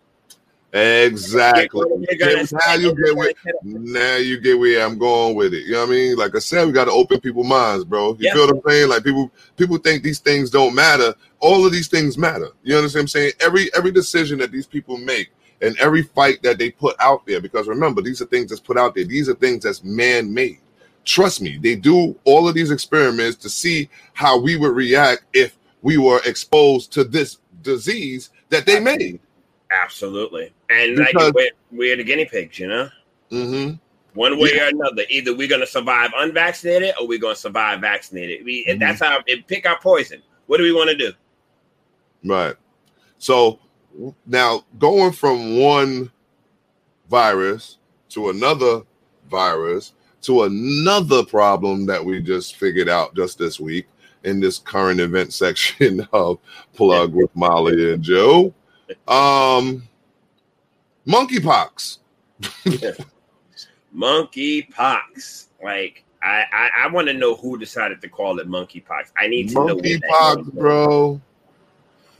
[0.73, 1.85] Exactly.
[1.87, 3.31] Now you get where
[3.63, 5.65] now you get where I'm going with it.
[5.65, 6.15] You know what I mean?
[6.15, 8.17] Like I said, we got to open people's minds, bro.
[8.19, 8.89] You feel what I'm saying?
[8.89, 11.13] Like people people think these things don't matter.
[11.41, 12.47] All of these things matter.
[12.63, 13.31] You understand what I'm saying?
[13.39, 15.29] Every every decision that these people make
[15.61, 18.77] and every fight that they put out there, because remember, these are things that's put
[18.77, 19.05] out there.
[19.05, 20.57] These are things that's man-made.
[21.05, 25.55] Trust me, they do all of these experiments to see how we would react if
[25.83, 29.19] we were exposed to this disease that they made.
[29.69, 30.51] Absolutely.
[30.69, 32.89] And because, like we're, we're, the guinea pigs, you know?
[33.31, 33.75] Mm-hmm.
[34.17, 34.65] One way yeah.
[34.65, 35.03] or another.
[35.09, 38.45] Either we're gonna survive unvaccinated or we're gonna survive vaccinated.
[38.45, 38.79] We mm-hmm.
[38.79, 40.21] that's how it pick our poison.
[40.45, 41.11] What do we want to do?
[42.23, 42.55] Right.
[43.17, 43.59] So
[44.25, 46.11] now going from one
[47.09, 48.81] virus to another
[49.29, 53.87] virus to another problem that we just figured out just this week
[54.23, 56.39] in this current event section of
[56.73, 58.53] Plug with Molly and Joe.
[59.07, 59.87] Um,
[61.07, 61.99] monkeypox.
[63.95, 65.47] monkeypox.
[65.63, 69.11] Like I, I, I want to know who decided to call it monkeypox.
[69.17, 71.21] I need to monkey know monkeypox, bro.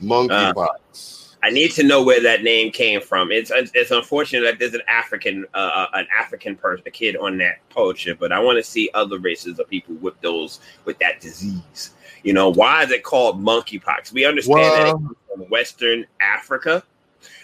[0.02, 1.22] Monkeypox.
[1.22, 3.30] Uh, I need to know where that name came from.
[3.30, 7.38] It's it's unfortunate that there's an African uh, uh an African person, a kid on
[7.40, 11.20] that poster, but I want to see other races of people with those with that
[11.20, 11.92] disease.
[12.24, 14.14] You know, why is it called monkeypox?
[14.14, 16.82] We understand well, that it's from Western Africa.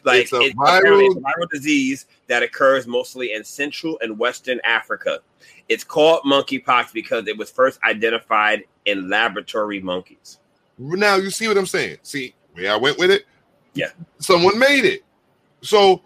[0.05, 4.61] Like it's a, it's, viral, a viral disease that occurs mostly in Central and Western
[4.63, 5.19] Africa.
[5.67, 10.39] It's called monkeypox because it was first identified in laboratory monkeys.
[10.77, 11.97] Now you see what I'm saying.
[12.03, 13.25] See where I went with it
[13.73, 13.89] yeah.
[14.19, 15.03] Someone made it.
[15.61, 16.01] So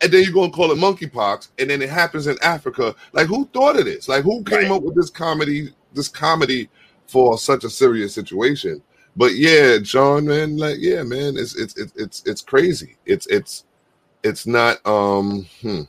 [0.00, 2.94] and then you're gonna call it monkeypox, and then it happens in Africa.
[3.12, 4.08] Like who thought of this?
[4.08, 4.70] Like who came right.
[4.70, 6.68] up with this comedy, this comedy
[7.06, 8.82] for such a serious situation?
[9.16, 12.96] But yeah, John, man, like yeah, man, it's it's it's it's, it's crazy.
[13.06, 13.64] It's it's
[14.22, 15.82] it's not um hmm.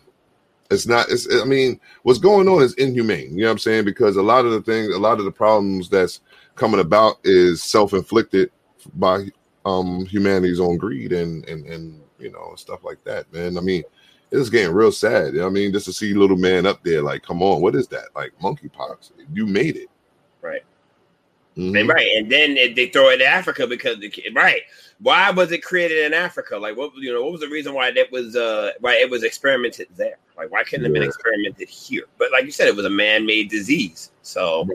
[0.70, 1.10] It's not.
[1.10, 1.34] It's.
[1.34, 3.32] I mean, what's going on is inhumane.
[3.38, 3.86] You know what I'm saying?
[3.86, 6.20] Because a lot of the things, a lot of the problems that's
[6.56, 8.52] coming about is self-inflicted
[8.96, 9.28] by
[9.68, 13.58] um humanity's own greed and and and you know stuff like that, man.
[13.58, 13.84] I mean,
[14.32, 15.34] it's getting real sad.
[15.34, 17.76] You know I mean, just to see little man up there, like, come on, what
[17.76, 18.08] is that?
[18.16, 19.12] Like monkeypox.
[19.34, 19.90] You made it.
[20.42, 20.64] Right.
[21.58, 21.76] Mm-hmm.
[21.76, 24.62] And right, and then they throw it in Africa because the right.
[25.00, 26.58] Why was it created in Africa?
[26.58, 29.24] Like, what you know, what was the reason why that was uh why it was
[29.24, 30.18] experimented there?
[30.38, 32.04] Like, why couldn't it have been experimented here?
[32.20, 34.68] But like you said, it was a man-made disease, so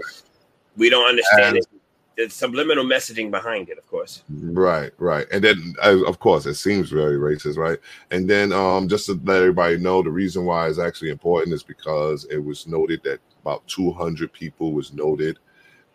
[0.76, 1.81] we don't understand as, it
[2.16, 4.22] the subliminal messaging behind it, of course.
[4.28, 7.78] Right, right, and then uh, of course it seems very racist, right?
[8.10, 11.62] And then um, just to let everybody know, the reason why it's actually important is
[11.62, 15.38] because it was noted that about 200 people was noted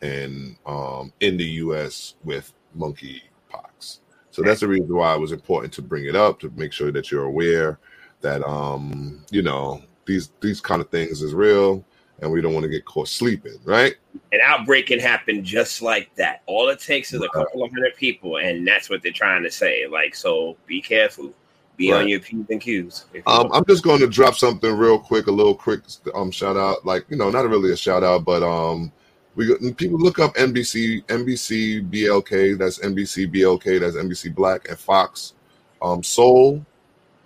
[0.01, 2.15] and um, in the U.S.
[2.23, 3.99] with monkeypox.
[4.31, 6.91] So that's the reason why it was important to bring it up to make sure
[6.91, 7.79] that you're aware
[8.21, 11.85] that um, you know these these kind of things is real
[12.19, 13.95] and we don't want to get caught sleeping, right?
[14.31, 16.41] An outbreak can happen just like that.
[16.45, 19.51] All it takes is a couple of hundred people, and that's what they're trying to
[19.51, 19.85] say.
[19.87, 21.33] Like, so be careful.
[21.75, 22.01] Be right.
[22.01, 23.05] on your P's and Q's.
[23.27, 25.81] Um, I'm just going to drop something real quick, a little quick
[26.15, 28.91] um shout out, like you know, not really a shout out, but um,
[29.35, 35.33] we people look up NBC, NBC BLK, that's NBC BLK, that's NBC Black, and Fox,
[35.79, 36.65] um, Soul,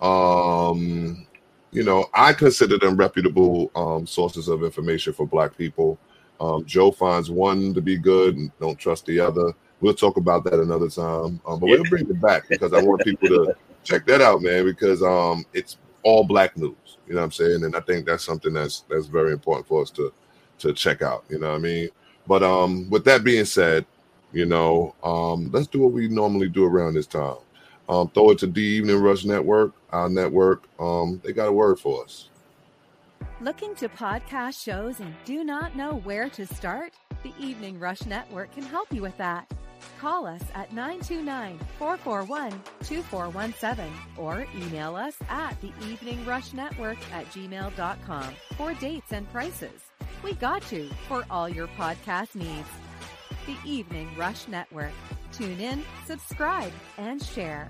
[0.02, 1.26] um,
[1.72, 5.98] you know, I consider them reputable um, sources of information for Black people.
[6.38, 9.52] Um, Jo finds one to be good and don't trust the other.
[9.80, 13.02] We'll talk about that another time, um, but we'll bring it back because I want
[13.02, 13.54] people to
[13.84, 16.76] check that out, man, because um, it's all Black news.
[17.08, 17.64] You know what I'm saying?
[17.64, 20.12] And I think that's something that's that's very important for us to
[20.58, 21.24] to check out.
[21.28, 21.88] You know what I mean?
[22.26, 23.84] But um, with that being said,
[24.32, 27.36] you know, um, let's do what we normally do around this time.
[27.88, 30.64] Um, throw it to the Evening Rush Network, our network.
[30.78, 32.28] Um, they got a word for us.
[33.40, 36.92] Looking to podcast shows and do not know where to start?
[37.22, 39.52] The Evening Rush Network can help you with that.
[39.98, 42.50] Call us at 929 441
[42.84, 49.82] 2417 or email us at the Evening Rush Network at gmail.com for dates and prices.
[50.22, 52.68] We got you for all your podcast needs.
[53.46, 54.92] The Evening Rush Network.
[55.42, 57.68] Tune in, subscribe, and share.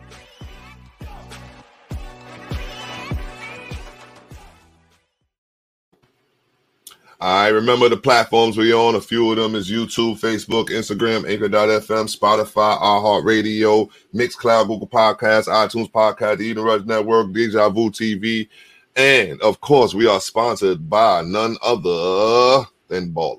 [7.19, 8.95] I remember the platforms we on.
[8.95, 15.91] A few of them is YouTube, Facebook, Instagram, Anchor.fm, Spotify, iHeartRadio, Mixcloud, Google Podcasts, iTunes
[15.91, 18.51] Podcast, the Evening Rush Network, Deja Vu TV,
[18.97, 23.39] and of course, we are sponsored by none other than Baller.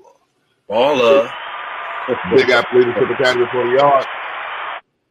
[0.68, 1.32] Baller.
[2.34, 4.06] Big Apple Leadership Academy for the Art.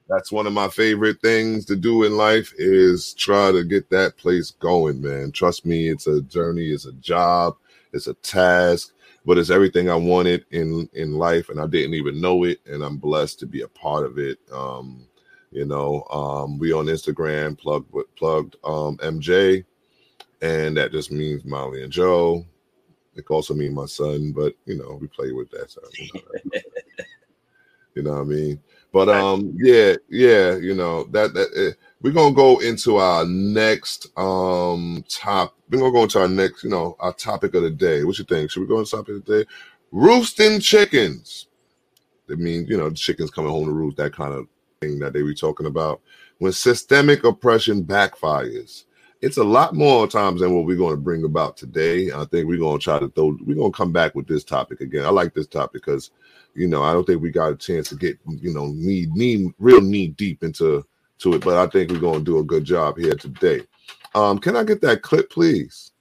[0.09, 4.17] That's one of my favorite things to do in life is try to get that
[4.17, 5.31] place going, man.
[5.31, 7.55] Trust me, it's a journey, it's a job,
[7.93, 8.93] it's a task,
[9.25, 12.83] but it's everything I wanted in in life, and I didn't even know it, and
[12.83, 14.39] I'm blessed to be a part of it.
[14.51, 15.07] Um,
[15.51, 19.63] you know, um, we on Instagram plugged plugged um, MJ,
[20.41, 22.45] and that just means Molly and Jo.
[23.15, 25.71] It can also mean my son, but you know, we play with that.
[25.71, 26.59] So, you, know,
[27.95, 28.59] you know what I mean?
[28.93, 34.07] But um, yeah, yeah, you know that that uh, we're gonna go into our next
[34.17, 35.57] um top.
[35.69, 38.03] We're gonna go into our next, you know, our topic of the day.
[38.03, 38.51] What you think?
[38.51, 39.49] Should we go into topic of the day?
[39.91, 41.47] Roosting chickens.
[42.27, 43.97] That means you know chickens coming home to roost.
[43.97, 44.47] That kind of
[44.79, 45.99] thing that they be talking about
[46.37, 48.83] when systemic oppression backfires
[49.23, 52.11] it's a lot more times than what we're going to bring about today.
[52.11, 54.43] I think we're going to try to throw, we're going to come back with this
[54.43, 55.05] topic again.
[55.05, 56.11] I like this topic because,
[56.53, 59.53] you know, I don't think we got a chance to get, you know, need, need,
[59.59, 60.85] real knee deep into
[61.19, 63.61] to it, but I think we're going to do a good job here today.
[64.15, 65.91] Um, can I get that clip, please?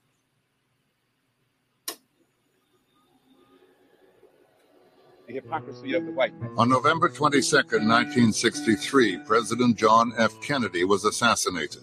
[5.26, 6.50] The hypocrisy of the white man.
[6.58, 10.32] On November 22nd, 1963, President John F.
[10.42, 11.82] Kennedy was assassinated.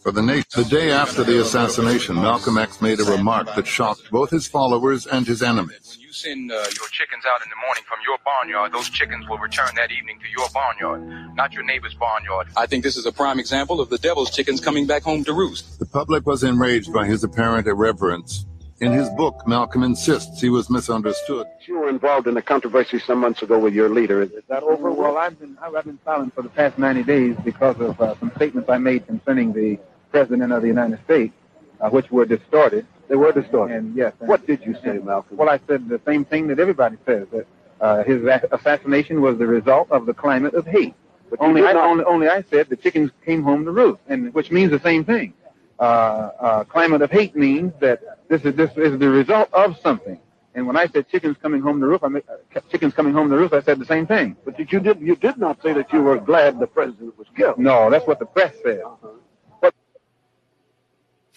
[0.00, 4.10] For the nation, the day after the assassination, Malcolm X made a remark that shocked
[4.10, 5.98] both his followers and his enemies.
[5.98, 9.28] When you send uh, your chickens out in the morning from your barnyard, those chickens
[9.28, 12.48] will return that evening to your barnyard, not your neighbor's barnyard.
[12.56, 15.34] I think this is a prime example of the devil's chickens coming back home to
[15.34, 15.78] roost.
[15.78, 18.46] The public was enraged by his apparent irreverence.
[18.80, 21.46] In his book, Malcolm insists he was misunderstood.
[21.66, 24.22] You were involved in a controversy some months ago with your leader.
[24.22, 24.90] Is that over?
[24.90, 28.32] Well, I've been I've been silent for the past 90 days because of uh, some
[28.36, 29.78] statements I made concerning the
[30.10, 31.34] president of the United States,
[31.80, 32.86] uh, which were distorted.
[33.08, 33.76] They were distorted.
[33.76, 34.12] And yes.
[34.20, 35.36] And, what did you say, Malcolm?
[35.36, 37.46] Well, I said the same thing that everybody says that
[37.80, 40.94] uh, his assassination was the result of the climate of hate.
[41.30, 44.50] But only I, only, only I said the chickens came home to roost, and which
[44.50, 45.32] means the same thing.
[45.78, 50.20] Uh, uh, climate of hate means that this is this is the result of something.
[50.54, 53.30] And when I said chickens coming home to roof, I mean, uh, chickens coming home
[53.30, 54.36] to roof, I said the same thing.
[54.44, 57.28] But did you did you did not say that you were glad the president was
[57.36, 57.58] killed?
[57.58, 58.80] No, that's what the press said.
[58.80, 59.08] Uh-huh.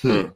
[0.04, 0.28] Hmm.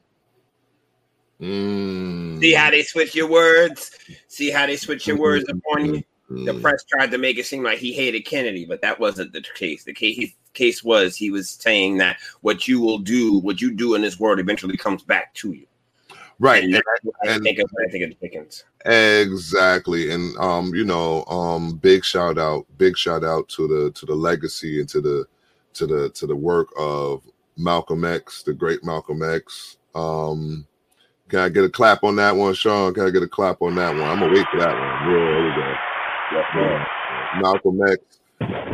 [1.42, 2.40] Mm.
[2.40, 3.92] See how they switch your words?
[4.28, 6.04] See how they switch your words upon you?
[6.30, 9.42] The press tried to make it seem like he hated Kennedy, but that wasn't the
[9.56, 9.84] case.
[9.86, 13.94] The case, case was he was saying that what you will do, what you do
[13.96, 15.66] in this world, eventually comes back to you.
[16.40, 16.64] Right.
[16.64, 18.64] And, And- that's what I and- think of I think of the chickens.
[18.86, 24.06] Exactly, and um, you know, um, big shout out, big shout out to the to
[24.06, 25.26] the legacy and to the
[25.76, 27.22] to the to the work of
[27.58, 29.78] Malcolm X, the great Malcolm X.
[29.96, 30.68] Um,
[31.30, 32.94] can I get a clap on that one, Sean?
[32.94, 34.04] Can I get a clap on that one?
[34.04, 35.12] I'm gonna wait for that one.
[35.12, 36.86] Yeah, there we go.
[37.42, 38.20] Malcolm X,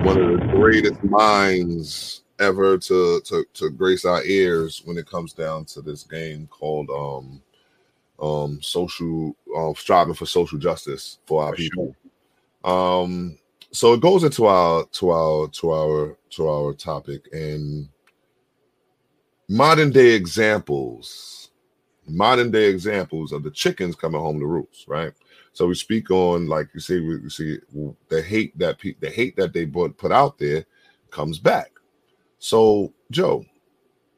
[0.05, 5.33] one of the greatest minds ever to to to grace our ears when it comes
[5.33, 7.41] down to this game called um
[8.19, 11.95] um social uh, striving for social justice for our For people.
[12.63, 13.37] Um
[13.71, 17.87] so it goes into our to our to our to our topic and
[19.53, 21.51] modern day examples
[22.07, 25.13] modern day examples of the chickens coming home to roost right
[25.53, 27.59] so we speak on like you see we see
[28.09, 30.65] the hate that pe- the hate that they put put out there
[31.11, 31.71] comes back
[32.39, 33.45] so jo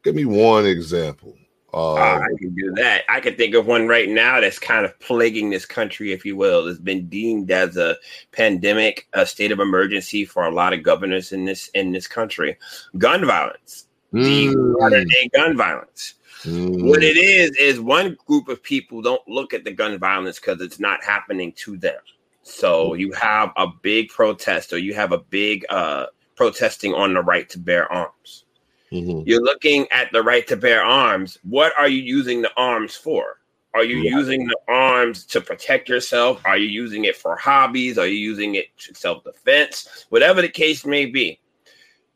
[0.02, 1.36] give me one example
[1.74, 3.02] Uh, I can do that.
[3.10, 6.34] I can think of one right now that's kind of plaguing this country, if you
[6.34, 6.66] will.
[6.68, 7.96] It's been deemed as a
[8.32, 12.56] pandemic, a state of emergency for a lot of governors in this in this country.
[12.96, 13.85] Gun violence,
[14.22, 16.14] the Mm, modern day gun violence.
[16.44, 20.38] mm, What it is is one group of people don't look at the gun violence
[20.38, 22.00] because it's not happening to them.
[22.42, 26.06] So you have a big protest, or you have a big uh,
[26.36, 28.44] protesting on the right to bear arms.
[28.92, 29.26] mhm.
[29.26, 31.38] You're looking at the right to bear arms.
[31.42, 33.40] What are you using the arms for?
[33.74, 34.16] Are you Yeah.
[34.18, 36.40] using the arms to protect yourself?
[36.44, 37.98] Are you using it for hobbies?
[37.98, 40.06] Are you using it to self defense?
[40.10, 41.40] Whatever the case may be,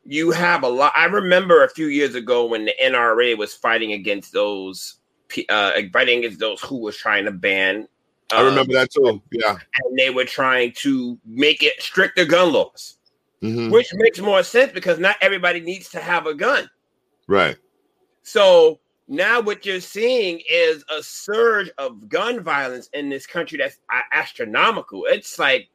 [0.05, 0.93] you have a lot.
[0.95, 4.95] I remember a few years ago when the NRA was fighting against those,
[5.49, 7.87] uh, fighting against those who was trying to ban.
[8.31, 12.51] i uh, remember that too yeah and they were trying to make it stricter gun
[12.53, 12.97] laws,
[13.41, 13.71] mhm.
[13.71, 16.69] which makes more sense because not everybody needs to have a gun.
[17.27, 17.57] right
[18.23, 23.77] So now what you're seeing is a surge of gun violence in this country that's
[24.13, 25.03] astronomical.
[25.05, 25.67] It's like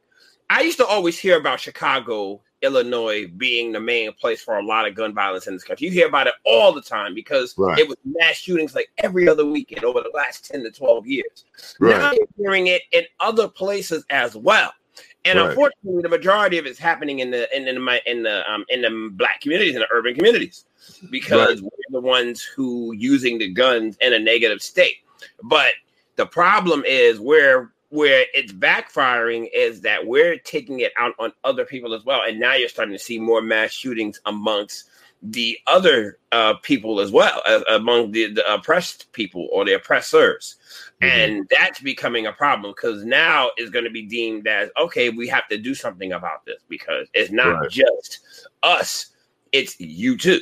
[0.49, 4.87] I used to always hear about Chicago, Illinois being the main place for a lot
[4.87, 5.87] of gun violence in this country.
[5.87, 7.79] You hear about it all the time because Right.
[7.79, 11.45] it was mass shootings like every other weekend over the last 10 to 12 years.
[11.79, 14.73] Now you're hearing it in other places as well.
[15.25, 15.49] And Right.
[15.49, 18.65] unfortunately, the majority of it's happening in the in the in the, in the um
[18.69, 20.65] in the black communities in the urban communities
[21.11, 24.95] because we're the ones who using the guns in a negative state.
[25.43, 25.73] But
[26.15, 31.65] the problem is where where it's backfiring is that we're taking it out on other
[31.65, 34.89] people as well, and now you're starting to see more mass shootings amongst
[35.23, 40.57] the other uh, people as well, uh, among the, the oppressed people or the oppressors.
[41.01, 45.27] And that's becoming a problem because now it's going to be deemed as okay, we
[45.27, 47.69] have to do something about this because it's not Right.
[47.69, 48.19] just
[48.63, 49.07] us,
[49.51, 50.39] it's you too.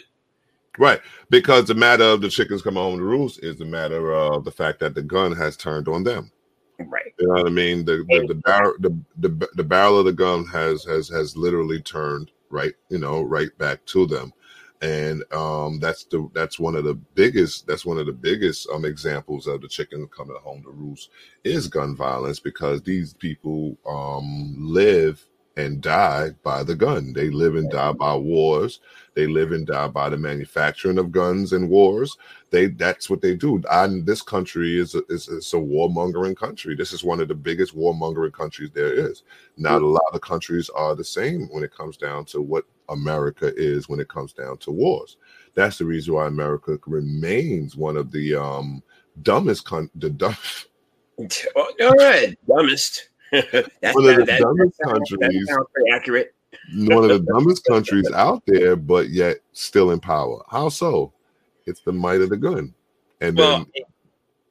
[0.77, 4.43] Right, because the matter of the chickens coming home to roost is the matter of
[4.43, 6.31] the fact that the gun has turned on them.
[6.79, 7.13] Right.
[7.19, 7.85] You know what I mean?
[7.85, 11.81] The the, the barrel the, the the barrel of the gun has has has literally
[11.81, 14.33] turned right, you know, right back to them.
[14.81, 18.83] And um that's the that's one of the biggest that's one of the biggest um
[18.83, 21.09] examples of the chicken coming home to roost
[21.43, 25.25] is gun violence because these people um live
[25.57, 27.13] and die by the gun.
[27.13, 28.81] They live and die by wars.
[29.13, 32.17] They live and die by the manufacturing of guns and wars.
[32.49, 33.61] They that's what they do.
[33.71, 36.75] And this country is a, is, is a warmongering country.
[36.75, 39.23] This is one of the biggest warmongering countries there is.
[39.57, 43.53] Not a lot of countries are the same when it comes down to what America
[43.55, 45.17] is when it comes down to wars.
[45.53, 48.83] That's the reason why America remains one of the um
[49.21, 50.35] dumbest con- the dumb
[51.55, 53.09] all right, dumbest.
[53.81, 55.49] That's One of the that- dumbest that sounds- that countries.
[55.73, 56.33] pretty accurate.
[56.75, 60.43] one of the dumbest countries out there, but yet still in power.
[60.49, 61.11] How so?
[61.65, 62.73] It's the might of the gun.
[63.21, 63.83] And Well, then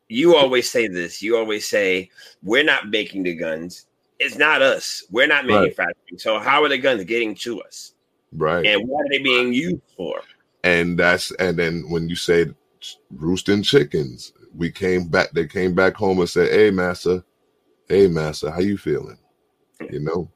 [0.09, 1.22] you always say this.
[1.22, 2.11] You always say
[2.43, 3.87] we're not making the guns.
[4.18, 5.05] It's not us.
[5.11, 5.61] We're not Right.
[5.62, 6.18] manufacturing.
[6.18, 7.93] So how are the guns getting to us?
[8.37, 8.66] right.
[8.66, 10.20] And what are they being used for?
[10.64, 12.47] and that's and then when you say
[13.14, 15.30] roosting chickens, we came back.
[15.32, 17.24] They came back home and said, "Hey, massa,
[17.95, 19.18] hey, massa, how you feeling?"
[19.90, 20.30] You know.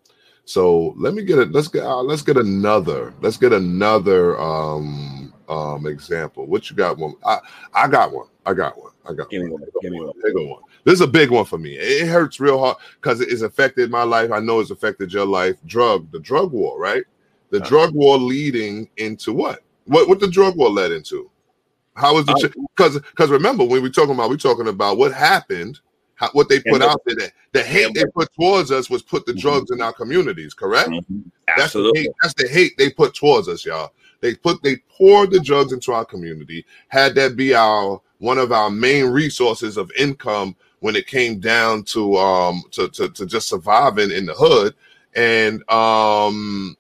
[0.44, 1.52] So let me get it.
[1.52, 1.84] Let's get.
[1.84, 3.12] Uh, let's get another.
[3.20, 6.46] Let's get another um um example.
[6.46, 6.96] What you got?
[6.98, 7.14] One.
[7.24, 7.38] I
[7.74, 8.28] I got one.
[8.46, 8.92] I got one.
[9.09, 9.61] I got Give me one.
[9.61, 9.92] one.
[9.92, 10.48] Me one.
[10.48, 10.62] One.
[10.84, 11.74] This is a big one for me.
[11.74, 14.32] It hurts real hard because it's affected my life.
[14.32, 15.56] I know it's affected your life.
[15.66, 17.04] Drug, the drug war, right?
[17.50, 17.68] The Uh-huh.
[17.68, 19.61] drug war leading into what?
[19.84, 21.30] What what the drug war led into?
[21.94, 25.80] How was the because because remember when we talking about we talking about what happened,
[26.19, 27.14] how, what they put the- out there.
[27.16, 30.53] The, the hate they put towards us was put the drugs in our communities.
[30.55, 30.91] Correct?
[30.91, 31.61] That's the, Mm-hmm.
[31.61, 32.01] Absolutely.
[32.03, 33.93] hate, that's the hate they put towards us, y'all.
[34.21, 38.51] They put they poured the drugs into our community, had that be our one of
[38.53, 43.49] our main resources of income when it came down to um to to, to just
[43.49, 44.75] surviving in the hood
[45.14, 46.77] and um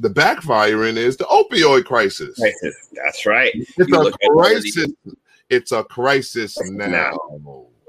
[0.00, 2.36] the backfiring is the opioid crisis.
[2.36, 2.88] crisis.
[2.92, 3.52] That's right.
[3.54, 4.92] It's You a look at all of these- crisis.
[5.50, 7.12] It's a crisis now.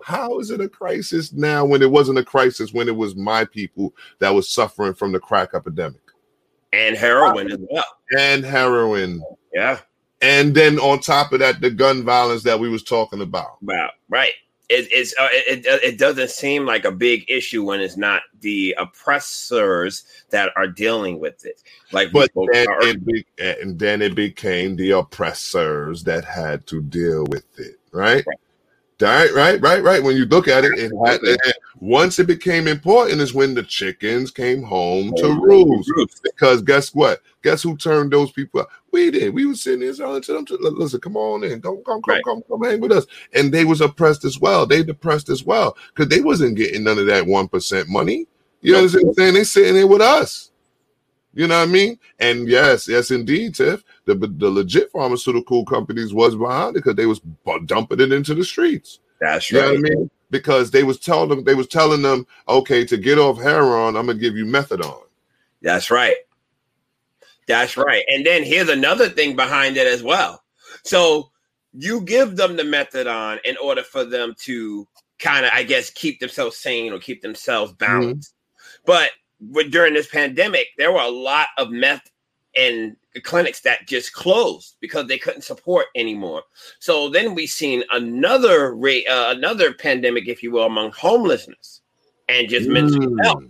[0.04, 3.46] How is it a crisis now when it wasn't a crisis when it was my
[3.46, 6.02] people that was suffering from the crack epidemic
[6.72, 7.84] and heroin as well.
[8.18, 9.24] and heroin?
[9.54, 9.80] Yeah.
[10.22, 13.62] And then on top of that, the gun violence that we was talking about.
[13.62, 13.90] Wow.
[14.10, 14.34] Right.
[14.70, 18.76] It, uh, it, it it doesn't seem like a big issue when it's not the
[18.80, 21.62] oppressors that are dealing with it.
[21.92, 26.82] Like But then about it be, and then it became the oppressors that had to
[26.82, 28.26] deal with it, right?
[28.26, 28.40] Right,
[29.02, 29.84] right, right, right.
[29.84, 30.04] Right.
[30.04, 30.92] When you look at it, it-
[31.24, 35.92] it- once it became important is when the chickens came home to roost.
[36.24, 37.22] Because guess what?
[37.44, 38.70] Guess who turned those people out?
[38.92, 39.34] We did.
[39.34, 42.44] We was sitting there telling them, to, listen, come on in, come, come, come, come,
[42.48, 43.06] come, hang with us.
[43.34, 44.66] And they was oppressed as well.
[44.66, 48.28] They depressed as well because they wasn't getting none of that one percent money.
[48.62, 49.34] You know what I'm saying?
[49.34, 50.52] They sitting there with us.
[51.34, 52.00] You know what I mean?
[52.20, 53.84] And yes, yes, indeed, Tiff.
[54.06, 57.22] The the legit pharmaceutical companies was behind it because they was
[57.66, 59.00] dumping it into the streets.
[59.22, 60.12] That's You know what I mean?
[60.30, 64.08] Because they was telling them they was telling them, okay, to get off heroin, I'm
[64.08, 65.04] gonna give you methadone.
[65.62, 66.18] That's right.
[67.48, 68.04] That's right.
[68.10, 70.44] And then here's another thing behind it as well.
[70.84, 71.32] So
[71.74, 74.88] you give them the methadone in order for them to
[75.20, 77.86] kind of, I guess, keep themselves sane or keep themselves mm-hmm.
[77.86, 78.34] balanced.
[78.86, 82.10] But with, during this pandemic, there were a lot of meth
[82.56, 86.44] and clinics that just closed because they couldn't support anymore.
[86.80, 91.82] So then we've seen another rate, uh, another pandemic, if you will, among homelessness
[92.30, 93.24] and just mental Mm.
[93.24, 93.44] health.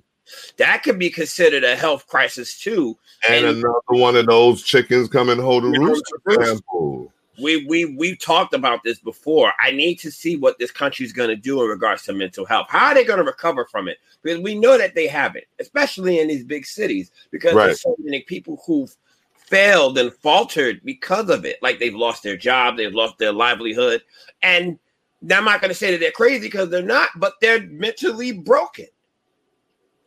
[0.58, 2.98] That could be considered a health crisis too.
[3.30, 6.40] And, And- another one of those chickens coming and hold a Yeah, roost roost.
[6.42, 7.13] example.
[7.42, 9.54] We we we've talked about this before.
[9.60, 12.68] I need to see what this country's going to do in regards to mental health.
[12.70, 13.98] How are they going to recover from it?
[14.22, 17.68] Because we know that they haven't, especially in these big cities, because Right.
[17.68, 18.96] there's so many people who've
[19.36, 21.62] failed and faltered because of it.
[21.62, 24.04] Like they've lost their job, they've lost their livelihood,
[24.42, 24.78] and
[25.24, 28.88] I'm not going to say that they're crazy because they're not, but they're mentally broken.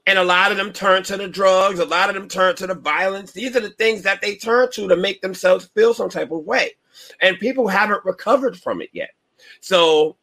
[0.06, 2.66] And a lot of them turn to the drugs, a lot of them turn to
[2.66, 3.32] the violence.
[3.32, 6.44] These are the things that they turn to to make themselves feel some type of
[6.44, 6.72] way.
[7.20, 9.10] And people haven't recovered from it yet.
[9.60, 10.16] So,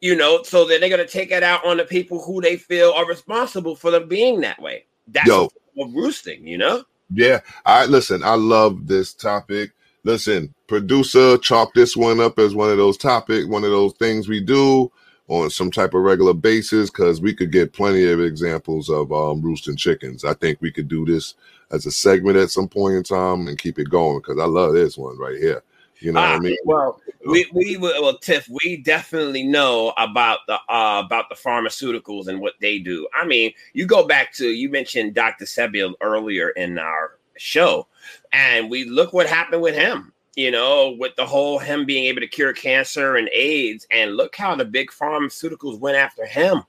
[0.00, 2.56] you know, so then they're going to take it out on the people who they
[2.56, 4.86] feel are responsible for them being that way.
[5.08, 5.50] That's Yo.
[5.76, 6.84] roosting, you know?
[7.14, 8.22] Yeah, I listen.
[8.22, 9.72] I love this topic.
[10.04, 14.28] Listen, producer, chalk this one up as one of those topic, one of those things
[14.28, 14.90] we do
[15.28, 19.40] on some type of regular basis because we could get plenty of examples of um,
[19.40, 20.24] roosting chickens.
[20.24, 21.34] I think we could do this
[21.70, 24.72] as a segment at some point in time and keep it going because I love
[24.72, 25.62] this one right here.
[26.02, 26.56] You know what I Ah, mean?
[26.64, 32.40] Well, we we well, Tiff, we definitely know about the uh, about the pharmaceuticals and
[32.40, 33.06] what they do.
[33.14, 35.44] I mean, you go back to you mentioned Dr.
[35.44, 37.86] Sebi earlier in our show,
[38.32, 40.12] and we look what happened with him.
[40.34, 44.34] You know, with the whole him being able to cure cancer and AIDS, and look
[44.34, 46.62] how the big pharmaceuticals went after him.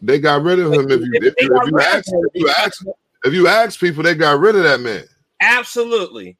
[0.00, 0.90] They got rid of him.
[0.90, 2.84] If you if you, if you ask if you ask
[3.24, 5.04] if you ask people, they got rid of that man.
[5.40, 6.36] Absolutely.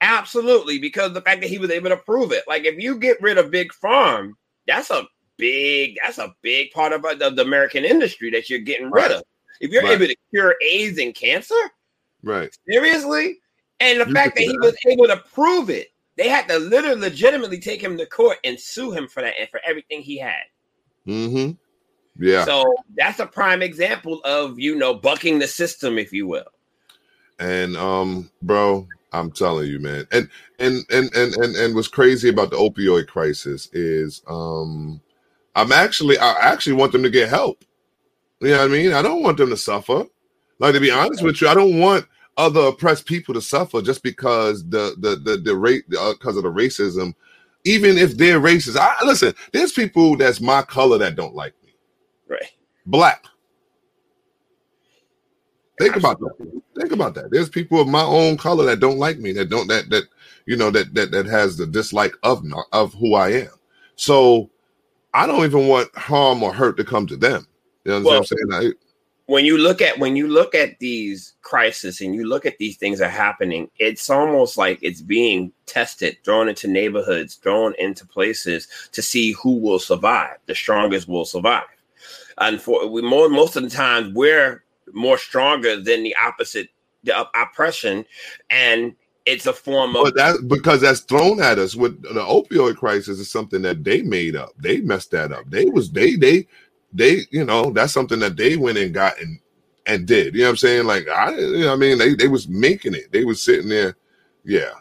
[0.00, 0.78] Absolutely.
[0.78, 2.44] Because the fact that he was able to prove it.
[2.48, 4.36] Like if you get rid of big farm,
[4.66, 5.04] that's a
[5.36, 9.22] big, that's a big part of the, the American industry that you're getting rid of.
[9.60, 9.92] If you're Right.
[9.92, 11.54] able to cure AIDS and cancer,
[12.22, 12.54] Right.
[12.68, 13.40] seriously,
[13.80, 14.60] and the You fact that he that.
[14.60, 18.58] was able to prove it, they had to literally legitimately take him to court and
[18.58, 20.44] sue him for that and for everything he had.
[21.06, 21.52] Mm-hmm.
[22.22, 22.44] Yeah.
[22.44, 26.44] So that's a prime example of you know bucking the system, if you will.
[27.38, 30.06] And um, bro, I'm telling you, man.
[30.12, 35.00] And and and and and and what's crazy about the opioid crisis is um
[35.54, 37.64] I'm actually I actually want them to get help.
[38.40, 38.92] You know what I mean?
[38.92, 40.04] I don't want them to suffer.
[40.58, 42.06] Like to be honest with you, I don't want
[42.36, 46.52] other oppressed people to suffer just because the the the the rate because of the
[46.52, 47.14] racism.
[47.64, 49.34] Even if they're racist, I listen.
[49.52, 51.74] There's people that's my color that don't like me.
[52.26, 52.50] Right.
[52.86, 53.26] Black.
[55.80, 56.62] Think about that.
[56.78, 57.30] Think about that.
[57.30, 60.04] There's people of my own color that don't like me, that don't that that
[60.44, 63.50] you know that that that has the dislike of of who I am.
[63.96, 64.50] So
[65.14, 67.46] I don't even want harm or hurt to come to them.
[67.84, 68.48] You know what I'm saying?
[68.52, 68.72] I,
[69.24, 72.76] when you look at when you look at these crises and you look at these
[72.76, 78.06] things that are happening, it's almost like it's being tested, thrown into neighborhoods, thrown into
[78.06, 80.36] places to see who will survive.
[80.44, 81.62] The strongest will survive.
[82.36, 84.62] And for we more most of the times we're
[84.92, 86.68] more stronger than the opposite,
[87.04, 88.04] the op- oppression,
[88.50, 88.94] and
[89.26, 93.18] it's a form of But that because that's thrown at us with the opioid crisis
[93.18, 94.50] is something that they made up.
[94.58, 95.44] They messed that up.
[95.48, 96.46] They was they they
[96.92, 99.38] they you know that's something that they went and got and
[99.86, 100.34] and did.
[100.34, 100.86] You know what I'm saying?
[100.86, 103.12] Like I you know I mean they they was making it.
[103.12, 103.96] They was sitting there.
[104.44, 104.72] Yeah.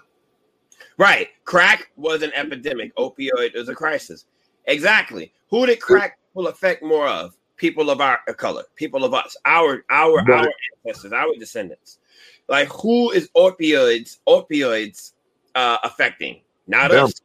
[0.97, 1.27] right.
[1.43, 2.95] Crack was an epidemic.
[2.95, 4.25] Opioid was a crisis.
[4.65, 5.33] Exactly.
[5.49, 7.35] Who did crack will affect more of?
[7.59, 10.47] People of our color, people of us, our our our
[10.87, 11.99] ancestors, our descendants.
[12.47, 15.11] Like who is opioids opioids
[15.55, 16.41] uh affecting?
[16.67, 17.05] Not Them.
[17.05, 17.21] us.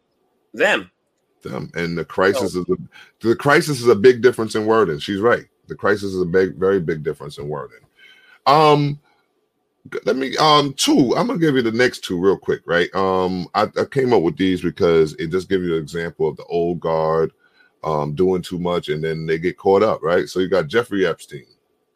[0.53, 0.91] Them.
[1.43, 1.71] Them.
[1.75, 2.77] And the crisis is a,
[3.21, 4.99] the crisis is a big difference in wording.
[4.99, 5.47] She's right.
[5.69, 7.81] The crisis is a big, very big difference in wording.
[8.47, 8.99] Um,
[10.05, 11.15] let me um two.
[11.17, 12.93] I'm gonna give you the next two real quick, right?
[12.95, 16.37] Um, I, I came up with these because it just gives you an example of
[16.37, 17.33] the old guard
[17.85, 20.29] um doing too much and then they get caught up, right?
[20.29, 21.47] So you got Jeffrey Epstein,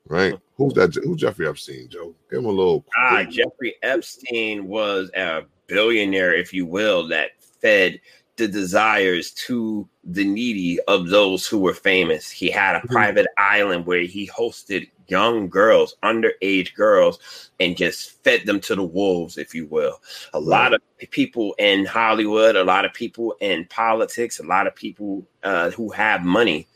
[0.07, 0.34] right?
[0.57, 0.95] Who's that?
[0.95, 2.14] Who's Jeffrey Epstein, Jo?
[2.30, 2.84] Give him a little.
[2.97, 7.30] Ah, Jeffrey Epstein was a billionaire, if you will, that
[7.61, 8.01] fed
[8.39, 12.30] the desires to the needy of those who were famous.
[12.30, 18.47] He had a private island where he hosted young girls, underage girls, and just fed
[18.47, 20.01] them to the wolves, if you will.
[20.34, 20.80] A lot of
[21.11, 25.91] people in Hollywood, a lot of people in politics, a lot of people uh, who
[25.91, 26.68] have money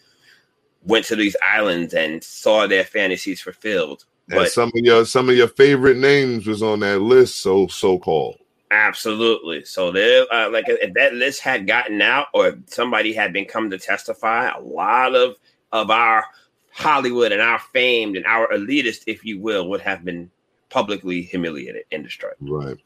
[0.83, 4.05] went to these islands and saw their fantasies fulfilled.
[4.29, 7.67] And But some of your some of your favorite names was on that list, so
[7.69, 8.39] so called.
[8.73, 9.65] Absolutely.
[9.67, 13.45] So there, uh, like if that list had gotten out, or if somebody had been
[13.45, 15.37] come to testify, a lot of
[15.73, 16.25] of our
[16.71, 20.31] Hollywood and our famed and our elitist, if you will, would have been
[20.71, 22.35] publicly humiliated and destroyed.
[22.41, 22.79] Right.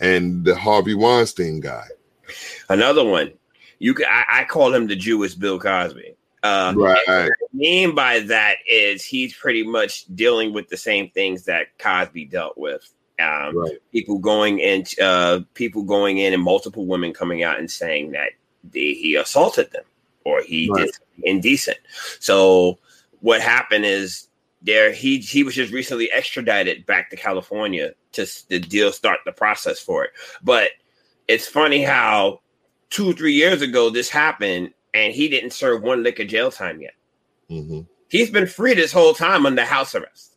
[0.00, 1.86] And the Harvey Weinstein guy.
[2.70, 3.34] Another one,
[3.80, 6.16] you can I, I call him the Jewish Bill Cosby.
[6.42, 7.02] Uh, Right.
[7.06, 11.76] what I mean by that is he's pretty much dealing with the same things that
[11.78, 12.90] Cosby dealt with.
[13.20, 13.78] Um, Right.
[13.92, 18.30] People going in, uh, people going in, and multiple women coming out and saying that
[18.64, 19.84] they, he assaulted them
[20.24, 20.86] or he Right.
[20.86, 21.78] did indecent.
[22.20, 22.78] So
[23.20, 24.28] what happened is
[24.62, 29.32] there he he was just recently extradited back to California to the deal start the
[29.32, 30.10] process for it.
[30.42, 30.70] But
[31.28, 32.40] it's funny how
[32.90, 36.80] two three years ago this happened and he didn't serve one lick of jail time
[36.80, 36.94] yet.
[37.48, 40.36] hmm He's been free this whole time under house arrest.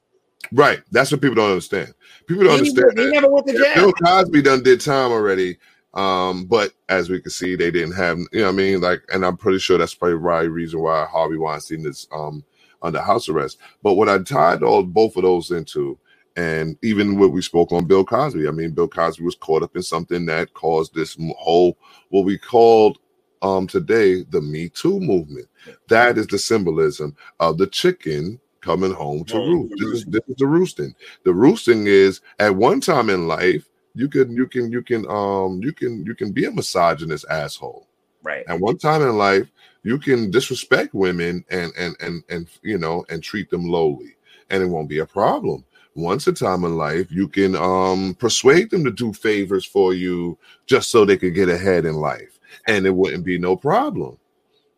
[0.52, 0.82] Right.
[0.92, 1.94] That's what people don't understand.
[2.28, 2.98] People don't He, understand.
[3.00, 3.12] he that.
[3.14, 3.74] never went to jail.
[3.76, 5.58] Bill Cosby done did time already.
[5.94, 8.82] Um, but as we can see, they didn't have, you know what I mean?
[8.82, 12.44] Like, and I'm pretty sure that's probably right reason why Harvey Weinstein is um
[12.84, 13.58] under house arrest.
[13.82, 15.98] But what I tied all both of those into,
[16.36, 19.76] and even what we spoke on Bill Cosby, I mean, Bill Cosby was caught up
[19.76, 21.78] in something that caused this whole
[22.10, 23.00] what we called
[23.42, 25.48] um today the Me Too movement.
[25.88, 29.74] That is the symbolism of the chicken coming home to Home roost.
[29.80, 30.94] This is, this is the roosting.
[31.24, 35.62] The roosting is at one time in life you can you can you can um
[35.64, 37.88] you can you can be a misogynist asshole.
[38.24, 38.44] Right.
[38.48, 39.50] At one time in life
[39.84, 44.16] you can disrespect women and and and and you know and treat them lowly
[44.50, 45.64] and it won't be a problem.
[45.96, 50.38] Once a time in life you can um persuade them to do favors for you
[50.66, 54.18] just so they could get ahead in life and it wouldn't be no problem.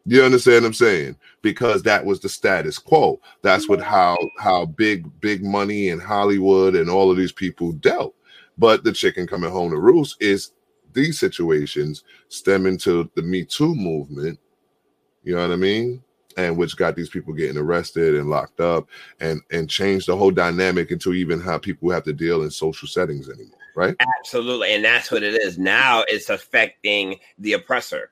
[0.10, 1.18] You understand what I'm saying?
[1.43, 3.22] Because that was the status quo.
[3.43, 3.89] That's what mm-hmm.
[3.89, 8.16] how how big big money and Hollywood and all of these people dealt.
[8.57, 10.51] But the chicken coming home to roost is
[10.93, 14.39] these situations stemming to the Me Too movement.
[15.24, 16.03] You know what I mean?
[16.38, 18.88] And which got these people getting arrested and locked up
[19.20, 22.88] and and changed the whole dynamic into even how people have to deal in social
[22.88, 23.95] settings anymore, right?
[24.18, 24.74] Absolutely.
[24.74, 25.60] And that's what it is.
[25.60, 28.10] Now it's affecting the oppressor.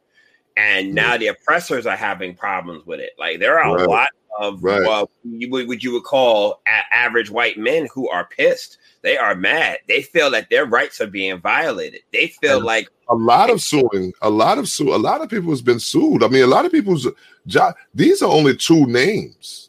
[0.58, 3.12] And now the oppressors are having problems with it.
[3.20, 3.86] Like there are Right.
[3.86, 4.08] a lot
[4.40, 4.82] of Right.
[4.82, 8.78] well, you would what you would call a- average white men who are pissed.
[9.04, 9.80] They are mad.
[9.88, 12.02] They feel that their rights are being violated.
[12.12, 15.30] They feel And like a lot of suing, a lot of sue, a lot of
[15.30, 16.24] people has been sued.
[16.24, 17.08] I mean, a lot of people's
[17.46, 17.76] job.
[17.94, 19.67] These are only two names.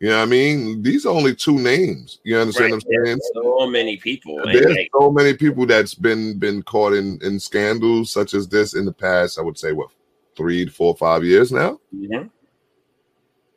[0.00, 0.82] You know what I mean?
[0.82, 2.20] These are only two names.
[2.24, 3.18] You understand right, what I'm saying?
[3.18, 4.40] there's so many people.
[4.44, 8.72] There's like, so many people that's been been caught in in scandals such as this
[8.74, 9.38] in the past.
[9.38, 9.90] I would say what
[10.36, 11.78] three, four, five years now.
[11.94, 12.30] Mhm.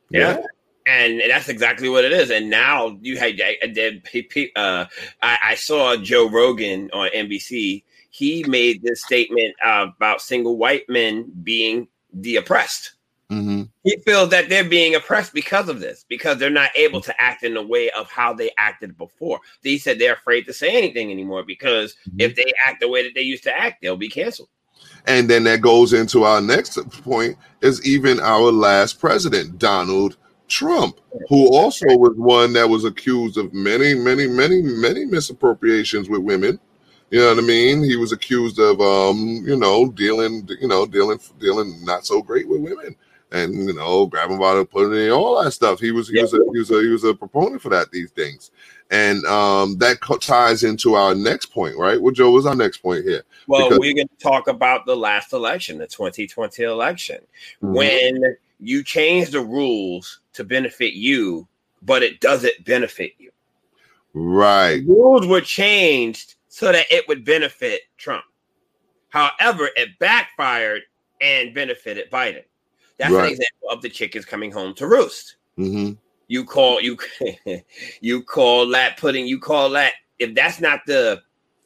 [0.10, 0.42] Yeah.
[0.86, 2.30] And that's exactly what it is.
[2.30, 4.86] And now you had, I, I did- he- he- uh,
[5.22, 7.86] I, I saw Joe Rogan on NBC.
[8.10, 12.92] He made this statement about single white men being the oppressed.
[13.30, 13.64] Mm-hmm.
[13.84, 17.44] He feels that they're being oppressed because of this, because they're not able to act
[17.44, 19.40] in the way of how they acted before.
[19.62, 23.14] He said they're afraid to say anything anymore because if they act the way that
[23.16, 24.50] they used to act, they'll be canceled.
[25.06, 30.18] And then that goes into our next point is even our last president, Donald
[30.48, 31.00] Trump,
[31.30, 36.60] who also was one that was accused of many, many, many, many misappropriations with women.
[37.12, 37.84] You know what I mean?
[37.84, 42.48] He was accused of, um, you know, dealing, you know, dealing, dealing not so great
[42.48, 42.96] with women,
[43.34, 45.80] and you know, grabbing bottle, putting in all that stuff.
[45.80, 47.92] He was, he was, a, he was a, he was a proponent for that.
[47.92, 48.52] These things,
[48.92, 52.02] and um, that co- ties into our next point, right?
[52.02, 53.24] Well, Jo, what's our next point here?
[53.48, 57.18] Well, Because- we're going to talk about the last election, the 2020 election,
[57.62, 57.74] Mhm.
[57.76, 61.48] when you change the rules to benefit you,
[61.82, 63.32] but it doesn't benefit you.
[64.14, 68.24] right, The rules were changed so that it would benefit Trump.
[69.10, 70.84] However, it backfired
[71.20, 72.44] and benefited Biden.
[73.04, 73.26] That's Right.
[73.26, 75.36] an example of the chickens coming home to roost.
[75.58, 75.92] hmm
[76.28, 76.98] You call you
[78.02, 79.28] you call that pudding.
[79.28, 81.22] you call that if that's not the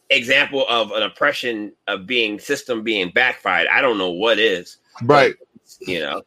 [0.09, 4.77] example of an oppression of being system being backfired, I don't know what is.
[5.03, 5.35] right.
[5.81, 6.21] You know,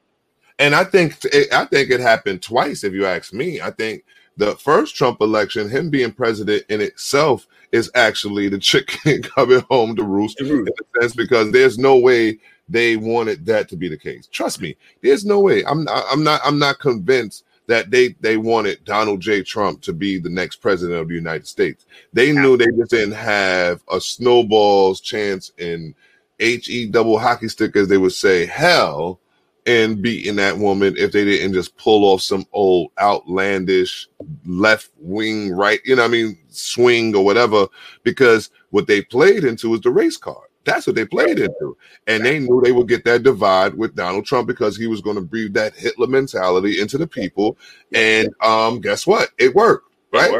[0.58, 2.84] And I think it, I think it happened twice.
[2.84, 4.04] If you ask me, I think
[4.36, 9.96] the first Trump election, him being president in itself, is actually the chicken coming home
[9.96, 12.38] to roost in a sense because there's no way
[12.70, 14.26] they wanted that to be the case.
[14.26, 15.64] Trust me, there's no way.
[15.64, 19.42] I'm not, I'm not I'm not convinced that they they wanted Donald J.
[19.42, 21.86] Trump to be the next president of the United States.
[22.12, 25.94] They knew they just didn't have a snowball's chance in
[26.38, 29.20] he double hockey stick, as they would say, hell
[29.66, 34.08] in beating that woman if they didn't just pull off some old outlandish
[34.46, 37.68] left wing right, you know, what I mean, swing or whatever,
[38.02, 40.48] because what they played into was the race card.
[40.64, 41.76] That's what they played into.
[42.06, 45.16] And they knew they would get that divide with Donald Trump because he was going
[45.16, 47.56] to breathe that Hitler mentality into the people.
[47.94, 49.30] And um, guess what?
[49.38, 50.30] It worked, right?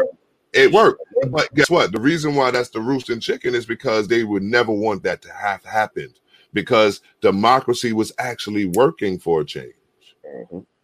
[0.53, 1.01] It worked.
[1.31, 1.93] But guess what?
[1.93, 5.33] The reason why that's the roosting chicken is because they would never want that to
[5.33, 6.19] have happened
[6.53, 9.75] because democracy was actually working for a change.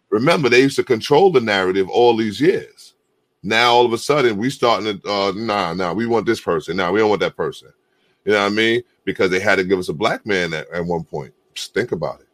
[0.09, 2.95] Remember, they used to control the narrative all these years.
[3.43, 6.77] Now all of a sudden we starting to uh nah nah we want this person.
[6.77, 7.71] Nah, we don't want that person.
[8.25, 8.83] You know what I mean?
[9.07, 11.33] Because they had to give us a black man at, at one point.
[11.53, 12.27] Just think about it.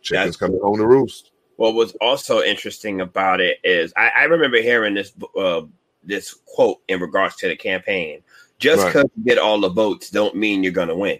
[0.00, 1.32] Chickens coming home to roost.
[1.56, 5.62] What was also interesting about it is I, I remember hearing this uh,
[6.02, 8.22] this quote in regards to the campaign.
[8.58, 8.92] Just Right.
[8.94, 11.18] because you get all the votes don't mean you're gonna win.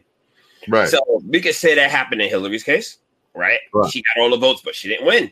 [0.69, 0.89] Right.
[0.89, 2.99] So we could say that happened in Hillary's case,
[3.35, 3.61] right?
[3.75, 3.91] Right.
[3.91, 5.31] She got all the votes, but she didn't win.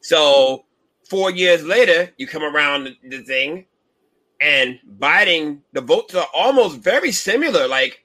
[0.00, 0.64] So
[1.08, 3.64] four years later, you come around the thing,
[4.40, 7.66] and Biden, the votes are almost very similar.
[7.66, 8.04] Like,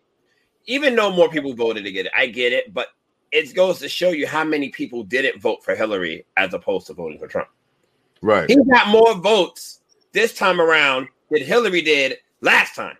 [0.65, 2.87] even though more people voted to get it, I get it, but
[3.31, 6.93] it goes to show you how many people didn't vote for Hillary as opposed to
[6.93, 7.49] voting for Trump.
[8.21, 8.49] Right.
[8.49, 12.97] He got more votes this time around than Hillary did last time.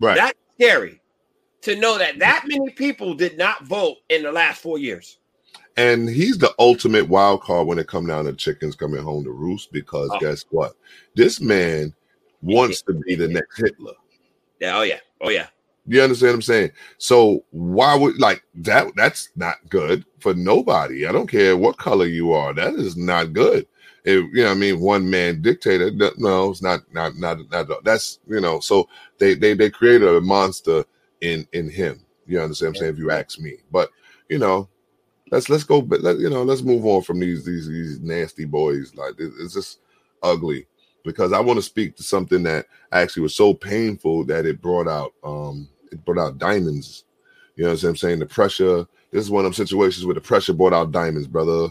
[0.00, 0.16] Right.
[0.16, 1.00] That's scary
[1.62, 5.18] to know that that many people did not vote in the last four years.
[5.76, 9.30] And he's the ultimate wild card when it comes down to chickens coming home to
[9.30, 10.18] roost because Oh.
[10.18, 10.72] guess what?
[11.14, 11.94] This man
[12.42, 13.94] wants to be the next Hitler.
[14.60, 15.46] Yeah, oh yeah, oh yeah.
[15.86, 16.70] You understand what I'm saying?
[16.98, 18.86] So why would like that?
[18.94, 21.06] That's not good for nobody.
[21.06, 22.54] I don't care what color you are.
[22.54, 23.66] That is not good.
[24.04, 25.90] If, you know, what I mean, one man dictator.
[26.18, 26.80] No, it's not.
[26.92, 27.16] Not.
[27.16, 27.38] Not.
[27.50, 27.84] Not.
[27.84, 28.60] That's you know.
[28.60, 30.84] So they they they created a monster
[31.20, 32.04] in in him.
[32.26, 32.92] You understand what I'm saying?
[32.94, 33.90] If you ask me, but
[34.28, 34.68] you know,
[35.30, 35.82] let's let's go.
[35.82, 38.94] But let you know, let's move on from these these these nasty boys.
[38.94, 39.80] Like it's just
[40.22, 40.66] ugly
[41.04, 44.88] because I want to speak to something that actually was so painful that it brought
[44.88, 47.04] out um it brought out diamonds.
[47.56, 48.18] You know what I'm saying?
[48.18, 48.86] The pressure.
[49.10, 51.68] This is one of them situations where the pressure brought out diamonds, brother.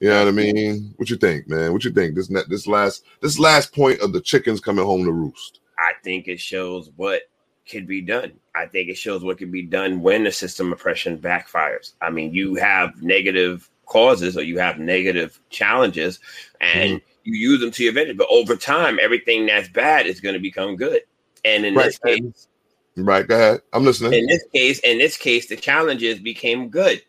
[0.00, 0.94] You know what I mean?
[0.96, 1.72] What you think, man?
[1.72, 2.14] What you think?
[2.14, 5.60] This net this last this last point of the chickens coming home to roost.
[5.78, 7.22] I think it shows what
[7.66, 8.32] can be done.
[8.54, 11.92] I think it shows what can be done when the system oppression backfires.
[12.00, 16.20] I mean, you have negative causes or you have negative challenges
[16.60, 18.16] and you use them to your advantage.
[18.16, 21.02] But over time, everything that's bad is going to become good.
[21.44, 21.86] And in Right.
[21.86, 22.48] this case,
[22.96, 23.62] Right, go ahead.
[23.72, 24.12] I'm listening.
[24.12, 27.02] in this case, in this case, the challenges became good.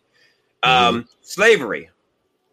[0.64, 1.90] Um, slavery.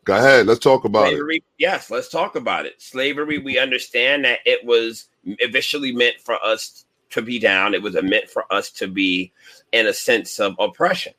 [0.05, 0.47] Go ahead.
[0.47, 1.17] Let's talk about it.
[1.17, 2.81] Slavery, yes, let's talk about it.
[2.81, 7.75] Slavery, we understand that it was eventually meant for us to be down.
[7.75, 9.31] It was meant for us to be
[9.73, 11.13] in a sense of oppression.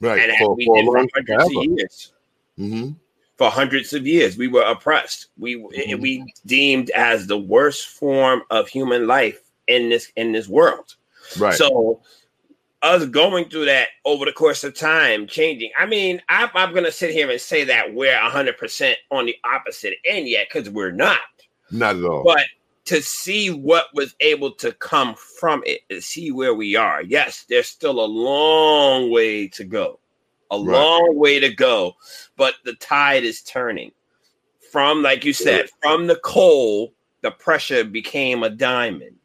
[0.00, 0.20] Right.
[0.20, 1.74] And for, we for a did for long hundreds of forever.
[1.76, 2.12] years.
[2.58, 2.96] Mhm.
[3.40, 5.28] For hundreds of years, we were oppressed.
[5.38, 6.02] We Mm-hmm.
[6.02, 10.96] we deemed as the worst form of human life in this in this world.
[11.38, 11.54] Right.
[11.54, 12.02] So
[12.82, 15.70] us going through that over the course of time, changing.
[15.78, 19.36] I mean, I'm, I'm going to sit here and say that we're 100% on the
[19.44, 21.20] opposite end yet because we're not.
[21.70, 22.24] Not at all.
[22.24, 22.44] But
[22.86, 27.44] to see what was able to come from it, to see where we are, yes,
[27.48, 29.99] there's still a long way to go,
[30.50, 30.72] a Right.
[30.74, 31.96] long way to go.
[32.36, 33.92] But the tide is turning
[34.70, 36.92] from, like you said, from the coal,
[37.22, 39.16] the pressure became a diamond.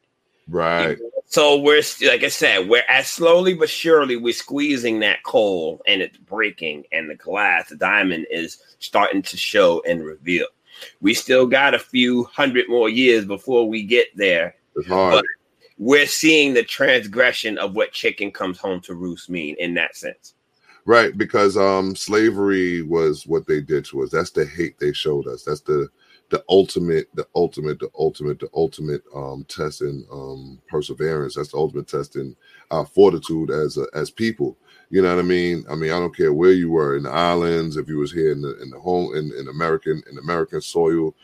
[0.47, 0.97] Right.
[1.27, 6.01] So we're like I said, we're as slowly but surely we're squeezing that coal and
[6.01, 10.45] it's breaking, and the glass, the diamond is starting to show and reveal.
[11.01, 14.55] We still got a few hundred more years before we get there.
[14.75, 15.15] It's hard.
[15.15, 15.25] But
[15.77, 20.34] we're seeing the transgression of what chicken comes home to roost mean in that sense.
[20.85, 24.11] Right, because um slavery was what they did to us.
[24.11, 25.43] That's the hate they showed us.
[25.43, 25.89] That's the
[26.29, 31.35] the ultimate, the ultimate, the ultimate, the ultimate um test in um perseverance.
[31.35, 32.35] That's the ultimate test in
[32.71, 34.57] our fortitude as a, as people.
[34.91, 35.65] You know what I mean?
[35.69, 38.31] I mean, I don't care where you were in the islands, if you was here
[38.31, 41.15] in the in the home in, in American in American soil,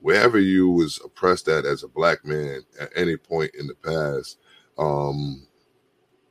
[0.00, 4.38] wherever you was oppressed at as a black man at any point in the past,
[4.78, 5.46] um,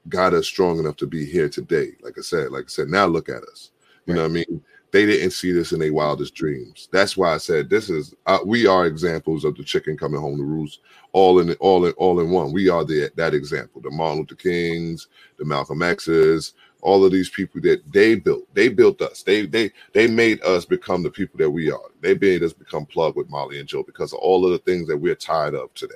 [0.09, 1.91] got us strong enough to be here today.
[2.01, 3.71] Like I said, like I said, now look at us.
[4.05, 4.63] You know what I mean?
[4.91, 6.89] They didn't see this in their wildest dreams.
[6.91, 10.37] That's why I said this is uh, we are examples of the chicken coming home
[10.37, 10.79] to roost,
[11.11, 12.51] all in all in all in one.
[12.51, 13.81] We are the that example.
[13.81, 15.07] The Martin Luther Kings,
[15.37, 18.51] the Malcolm X's, all of these people that they built.
[18.55, 19.21] They built us.
[19.21, 21.91] They they they made us become the people that we are.
[22.01, 24.87] They made us become plugged with Molly and Jo because of all of the things
[24.87, 25.93] that we're tired of today.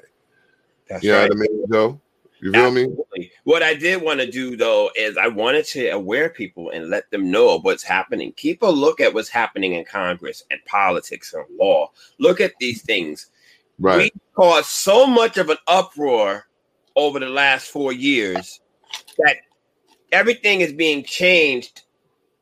[0.88, 1.30] That's you know right.
[1.30, 2.02] what I mean, Jo?
[2.42, 2.88] You feel me?
[3.46, 7.12] What I did want to do though is I wanted to aware people and let
[7.12, 8.32] them know of what's happening.
[8.38, 11.92] Keep a look at what's happening in Congress and politics and law.
[12.20, 13.30] Look at these things.
[13.80, 13.98] Right.
[13.98, 16.48] We caused so much of an uproar
[16.96, 18.62] over the last four years
[19.18, 19.38] that
[20.12, 21.82] everything is being changed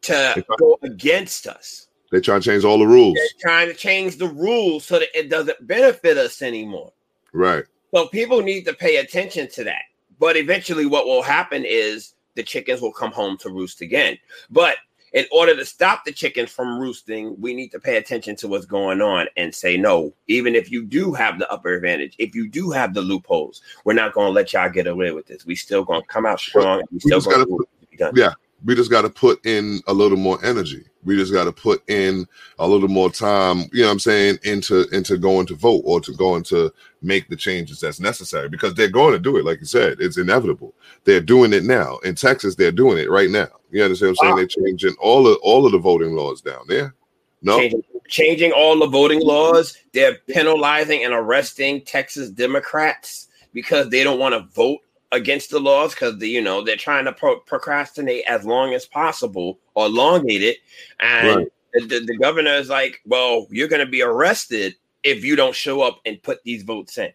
[0.01, 1.87] to go against us.
[2.11, 3.15] They try to change all the rules.
[3.15, 6.91] They're trying to change the rules so that it doesn't benefit us anymore.
[7.33, 7.63] Right.
[7.93, 9.81] So people need to pay attention to that.
[10.21, 14.19] But eventually, what will happen is the chickens will come home to roost again.
[14.51, 14.77] But
[15.13, 18.67] in order to stop the chickens from roosting, we need to pay attention to what's
[18.67, 22.47] going on and say, no, even if you do have the upper advantage, if you
[22.47, 25.43] do have the loopholes, we're not going to let y'all get away with this.
[25.43, 26.83] We still going to come out strong.
[26.91, 28.13] we We still going to be done.
[28.15, 30.85] Yeah, we just got to put in a little more energy.
[31.03, 32.27] We just got to put in
[32.59, 33.69] a little more time.
[33.73, 36.71] You know what I'm saying into into going to vote or to going to
[37.01, 39.45] make the changes that's necessary because they're going to do it.
[39.45, 40.73] Like you said, it's inevitable.
[41.03, 42.55] They're doing it now in Texas.
[42.55, 43.47] They're doing it right now.
[43.71, 44.33] You understand what I'm saying?
[44.33, 44.35] Ah.
[44.37, 46.93] They're changing all of all of the voting laws down there.
[47.41, 49.75] No, changing, changing all the voting laws.
[49.93, 54.81] They're penalizing and arresting Texas Democrats because they don't want to vote
[55.11, 58.85] against the laws because the, you know they're trying to pro- procrastinate as long as
[58.85, 60.57] possible or elongate it.
[60.99, 61.47] And Right.
[61.73, 65.55] the, the, the governor is like, "Well, you're going to be arrested if you don't
[65.55, 67.11] show up and put these votes in."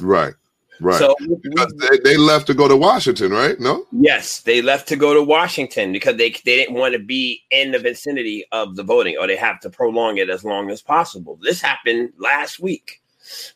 [0.00, 0.34] right,
[0.80, 0.98] right.
[0.98, 3.58] So they, they left to go to Washington, right?
[3.58, 7.42] No, Yes, they left to go to Washington because they they didn't want to be
[7.50, 10.82] in the vicinity of the voting, or they have to prolong it as long as
[10.82, 11.38] possible.
[11.42, 13.00] This happened last week.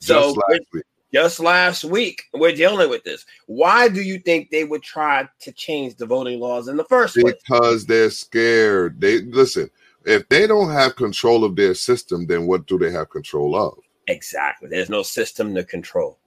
[0.01, 0.85] So last week.
[1.13, 3.25] Just last week, we're dealing with this.
[3.47, 7.15] Why do you think they would try to change the voting laws in the first
[7.15, 7.35] place?
[7.49, 9.01] because they're scared.
[9.01, 9.71] They listen.
[10.05, 13.79] If they don't have control of their system, then what do they have control of?
[14.07, 14.69] Exactly.
[14.69, 16.19] There's no system to control.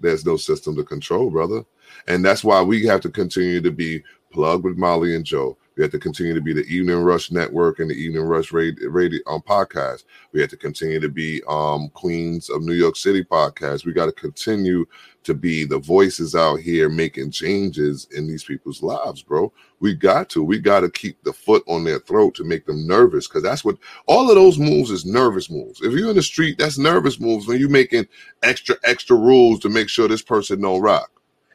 [0.00, 1.64] There's no system to control, brother.
[2.08, 4.02] And that's why we have to continue to be
[4.32, 5.56] plugged with Molly and Jo.
[5.76, 8.88] We have to continue to be the Evening Rush Network and the Evening Rush Radio,
[8.90, 10.04] radio um, podcast.
[10.32, 13.84] We have to continue to be um, Queens of New York City podcast.
[13.84, 14.86] We got to continue
[15.24, 19.52] to be the voices out here making changes in these people's lives, bro.
[19.80, 20.44] We got to.
[20.44, 23.64] We got to keep the foot on their throat to make them nervous because that's
[23.64, 25.80] what all of those moves is nervous moves.
[25.82, 28.06] If you're in the street, that's nervous moves when you're making
[28.44, 31.10] extra extra rules to make sure this person don't rock.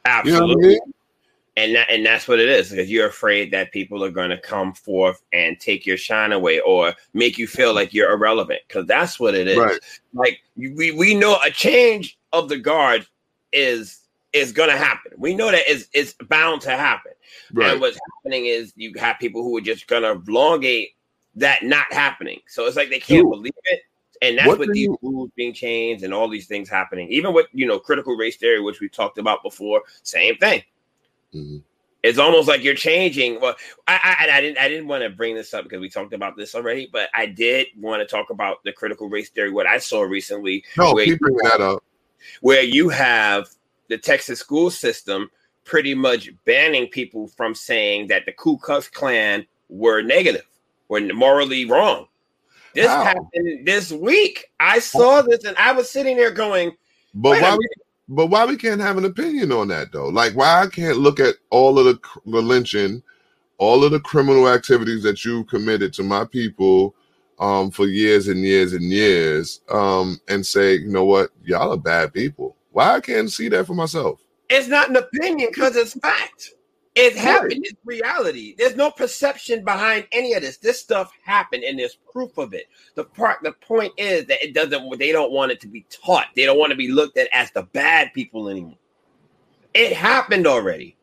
[0.05, 0.67] You know I Absolutely.
[0.67, 0.93] mean?
[1.59, 4.37] And that, and that's what it is because you're afraid that people are going to
[4.37, 8.85] come forth and take your shine away or make you feel like you're irrelevant because
[8.85, 9.57] that's what it is.
[9.57, 9.79] Right.
[10.13, 13.05] Like we we know a change of the guard
[13.51, 13.99] is
[14.31, 15.11] is going to happen.
[15.17, 17.11] We know that it's it's bound to happen.
[17.51, 17.71] Right.
[17.73, 20.91] And what's happening is you have people who are just going to elongate
[21.35, 22.39] that not happening.
[22.47, 23.31] So it's like they can't Dude.
[23.31, 23.81] believe it.
[24.21, 27.09] And that's What what these you- rules being changed and all these things happening.
[27.09, 30.63] Even with you know critical race theory, which we talked about before, same thing.
[31.33, 31.63] Mhm.
[32.01, 33.41] It's almost like you're changing.
[33.41, 33.55] Well,
[33.87, 36.37] I, I I didn't I didn't want to bring this up because we talked about
[36.37, 39.51] this already, but I did want to talk about the critical race theory.
[39.51, 41.83] What I saw recently, No, where keep you bringing that up.
[42.41, 43.49] where you have
[43.89, 45.29] the Texas school system
[45.65, 50.47] pretty much banning people from saying that the Ku Klux Klan were negative,
[50.87, 52.07] were morally wrong.
[52.75, 53.03] This How?
[53.03, 54.45] happened this week.
[54.59, 56.77] I saw this and I was sitting there going,
[57.13, 57.57] But why?
[58.09, 60.07] But why we can't have an opinion on that though?
[60.07, 63.03] Like why I can't look at all of the, the lynching,
[63.59, 66.95] all of the criminal activities that you committed to my people
[67.39, 71.77] um, for years and years and years, um, and say, you know what, y'all are
[71.77, 72.57] bad people.
[72.71, 74.21] Why I can't see that for myself?
[74.49, 76.55] It's not an opinion because it's fact.
[76.99, 77.65] It happened.
[77.65, 78.55] It's reality.
[78.57, 80.57] There's no perception behind any of this.
[80.57, 82.65] This stuff happened, and there's proof of it.
[82.95, 84.99] The part, the point is that it doesn't.
[84.99, 86.27] They don't want it to be taught.
[86.35, 88.77] They don't want to be looked at as the bad people anymore.
[89.73, 90.97] It happened already.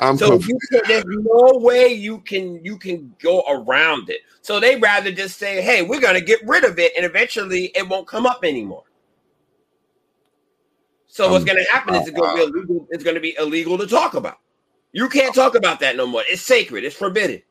[0.00, 4.22] I'm so you can, there's no way you can you can go around it.
[4.42, 7.66] So they rather just say, "Hey, we're going to get rid of it," and eventually
[7.76, 8.84] it won't come up anymore.
[11.06, 12.86] So what's Um, going to happen is it's be illegal.
[12.90, 14.38] It's going to be illegal to talk about.
[14.96, 16.22] You can't talk about that no more.
[16.26, 16.82] It's sacred.
[16.82, 17.42] It's forbidden.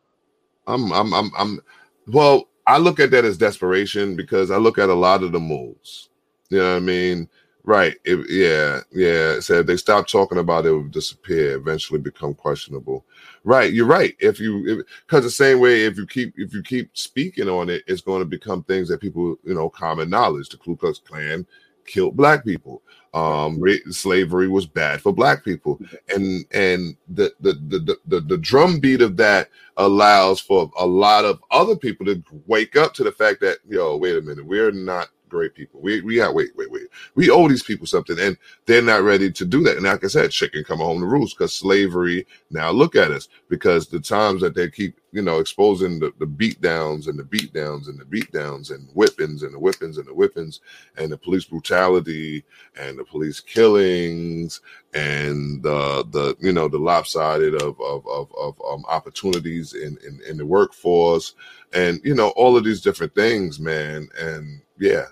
[0.65, 1.59] I'm, I'm, I'm, I'm.
[2.07, 5.39] Well, I look at that as desperation because I look at a lot of the
[5.39, 6.09] moves.
[6.49, 7.29] You know what I mean?
[7.63, 7.97] Right.
[8.03, 8.79] It, yeah.
[8.91, 9.39] Yeah.
[9.41, 13.05] So if they stop talking about it, it will disappear, eventually become questionable.
[13.43, 13.71] Right.
[13.71, 14.15] You're right.
[14.17, 17.83] If you, because the same way, if you keep, if you keep speaking on it,
[17.85, 20.49] it's going to become things that people, you know, common knowledge.
[20.49, 21.45] The Ku Klux Klan
[21.85, 22.81] killed black people.
[23.13, 25.79] Um, slavery was bad for black people,
[26.13, 31.23] and and the the the the, the, the drumbeat of that allows for a lot
[31.23, 34.71] of other people to wake up to the fact that yo, wait a minute, we're
[34.71, 35.81] not great people.
[35.81, 36.87] We we got wait wait wait.
[37.15, 39.77] We owe these people something, and they're not ready to do that.
[39.77, 42.25] And like I said, chicken coming home to roost because slavery.
[42.51, 46.25] Now look at us because the times that they keep you know exposing the, the
[46.25, 49.97] beat downs and the beat downs and the beat downs and whippings and the whippings
[49.97, 50.61] and the whippings
[50.97, 52.43] and the police brutality
[52.77, 54.61] and the police killings
[54.93, 60.19] and the the you know the lopsided of of of, of um, opportunities in, in
[60.27, 61.35] in the workforce
[61.73, 65.05] and you know all of these different things man and yeah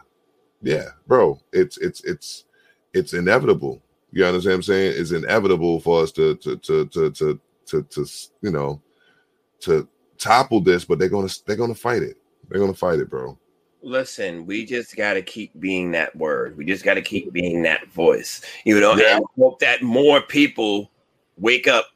[0.64, 2.46] yeah bro it's it's it's
[2.94, 3.82] it's inevitable.
[4.12, 4.94] You understand what i'm saying?
[4.98, 8.06] It's inevitable for us to to to to to to, to
[8.42, 8.82] you know
[9.62, 9.88] to
[10.18, 12.18] topple this but they're gonna they're gonna fight it.
[12.50, 13.38] They're gonna fight it bro.
[13.82, 16.56] Listen, we just got to keep being that word.
[16.56, 19.18] We just got to keep being that voice, you know, Yeah.
[19.18, 20.90] and hope that more people
[21.38, 21.88] wake up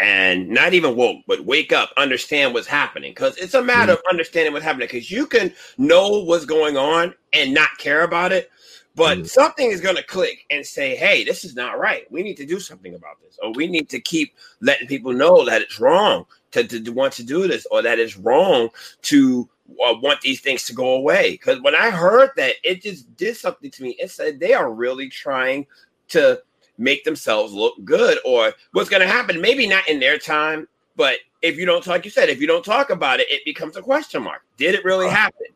[0.00, 3.10] and not even woke, but wake up, understand what's happening.
[3.10, 4.88] Because it's a matter of understanding what's happening.
[4.90, 8.50] Because you can know what's going on and not care about it,
[8.96, 12.10] but something is going to click and say, hey, this is not right.
[12.10, 13.38] We need to do something about this.
[13.42, 17.12] Or we need to keep letting people know that it's wrong to, to, to want
[17.14, 18.70] to do this or that it's wrong
[19.02, 19.48] to
[19.86, 21.32] uh, want these things to go away.
[21.32, 23.90] Because when I heard that, it just did something to me.
[23.98, 25.66] It said they are really trying
[26.08, 26.42] to
[26.80, 29.40] make themselves look good or what's going to happen.
[29.40, 30.66] Maybe not in their time,
[30.96, 33.76] but if you don't, like you said, if you don't talk about it, it becomes
[33.76, 34.42] a question mark.
[34.56, 35.46] Did it really happen?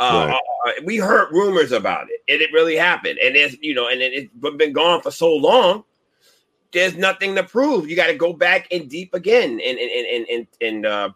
[0.00, 0.78] Uh, Right.
[0.78, 3.18] uh, we heard rumors about it, and it really happened.
[3.18, 5.84] And it's you know, and it, it's been gone for so long.
[6.72, 7.90] There's nothing to prove.
[7.90, 11.10] You got to go back and deep again, and and and and, and uh,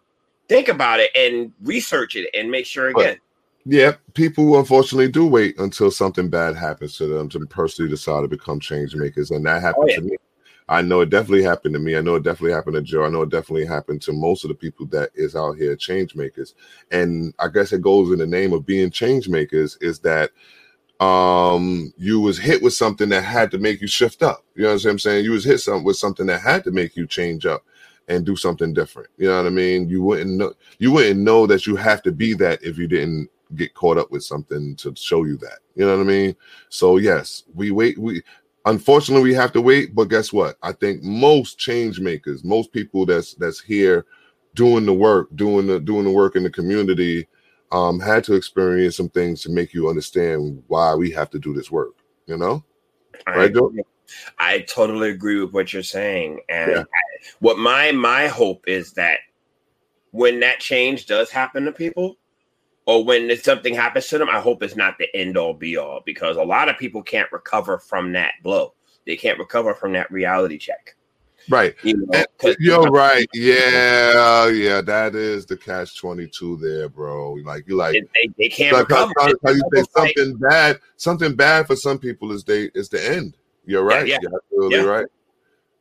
[0.49, 3.17] think about it and research it and make sure again.
[3.65, 8.27] Yeah, people unfortunately do wait until something bad happens to them to personally decide to
[8.27, 9.95] become change makers, and that happened Oh, yeah.
[9.95, 10.17] to me.
[10.69, 11.97] I know it definitely happened to me.
[11.97, 13.03] I know it definitely happened to Jo.
[13.03, 16.15] I know it definitely happened to most of the people that is out here change
[16.15, 16.55] makers.
[16.91, 20.31] And I guess it goes in the name of being change makers is that
[20.99, 24.45] um you was hit with something that had to make you shift up.
[24.55, 25.25] You know what I'm saying?
[25.25, 27.65] You was hit some with something that had to make you change up
[28.07, 29.09] and do something different.
[29.17, 29.89] You know what I mean?
[29.89, 33.29] You wouldn't know you wouldn't know that you have to be that if you didn't
[33.55, 35.59] get caught up with something to show you that.
[35.75, 36.35] You know what I mean?
[36.69, 38.21] So yes, we wait we
[38.65, 40.57] unfortunately we have to wait, but guess what?
[40.61, 44.05] I think most change makers, most people that's that's here
[44.55, 47.27] doing the work, doing the doing the work in the community
[47.71, 51.53] um had to experience some things to make you understand why we have to do
[51.53, 51.95] this work,
[52.27, 52.63] you know?
[53.27, 53.73] Right, Jo?
[54.37, 56.81] I totally agree with what you're saying, and Yeah.
[56.81, 59.19] I- what my my hope is that
[60.11, 62.17] when that change does happen to people,
[62.85, 66.01] or when something happens to them, I hope it's not the end all be all
[66.05, 68.73] because a lot of people can't recover from that blow.
[69.05, 70.95] They can't recover from that reality check.
[71.49, 71.75] Right.
[71.83, 73.27] You know, And You're right.
[73.33, 77.33] Yeah, yeah, that is the catch 22 there, bro.
[77.43, 79.11] Like you like they, they can't like recover.
[79.17, 83.05] how- how you say something bad, something bad for some people is they is the
[83.05, 83.35] end.
[83.65, 84.07] You're right.
[84.07, 84.19] yeah.
[84.21, 84.83] You're absolutely Yeah.
[84.85, 85.05] right.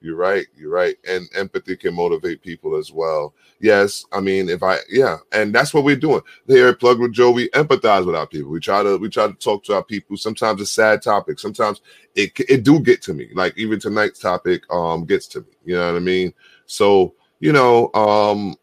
[0.02, 0.46] You're right.
[0.56, 0.96] You're right.
[1.06, 3.34] And empathy can motivate people as well.
[3.60, 4.04] Yes.
[4.12, 6.22] I mean, if I yeah, and that's what we're doing.
[6.46, 8.50] Here at Plug with Jo, we empathize with our people.
[8.50, 10.16] We try to we try to talk to our people.
[10.16, 11.42] Sometimes it's sad topics.
[11.42, 11.80] Sometimes
[12.14, 13.28] it it do get to me.
[13.34, 15.46] Like even tonight's topic um gets to me.
[15.64, 16.34] You know what I mean?
[16.66, 18.56] So, you know, um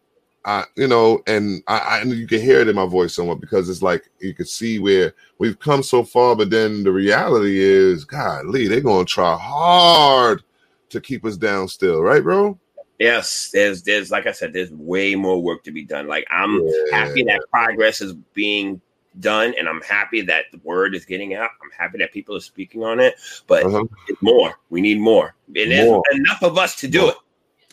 [0.44, 3.40] I, you know, and I, I and you can hear it in my voice somewhat
[3.40, 7.58] because it's like you can see where we've come so far, but then the reality
[7.58, 10.42] is, God, Lee, they're gonna try hard
[10.90, 12.58] to keep us down still, right, bro?
[12.98, 16.06] Yes, there's there's like I said, there's way more work to be done.
[16.06, 16.72] Like I'm Yeah.
[16.98, 18.80] happy that progress is being
[19.20, 21.50] done, and I'm happy that the word is getting out.
[21.62, 23.14] I'm happy that people are speaking on it,
[23.46, 23.84] but Uh-huh.
[24.06, 24.54] it's more.
[24.68, 25.34] We need more.
[25.46, 26.02] And there's More.
[26.12, 27.16] enough of us to do it.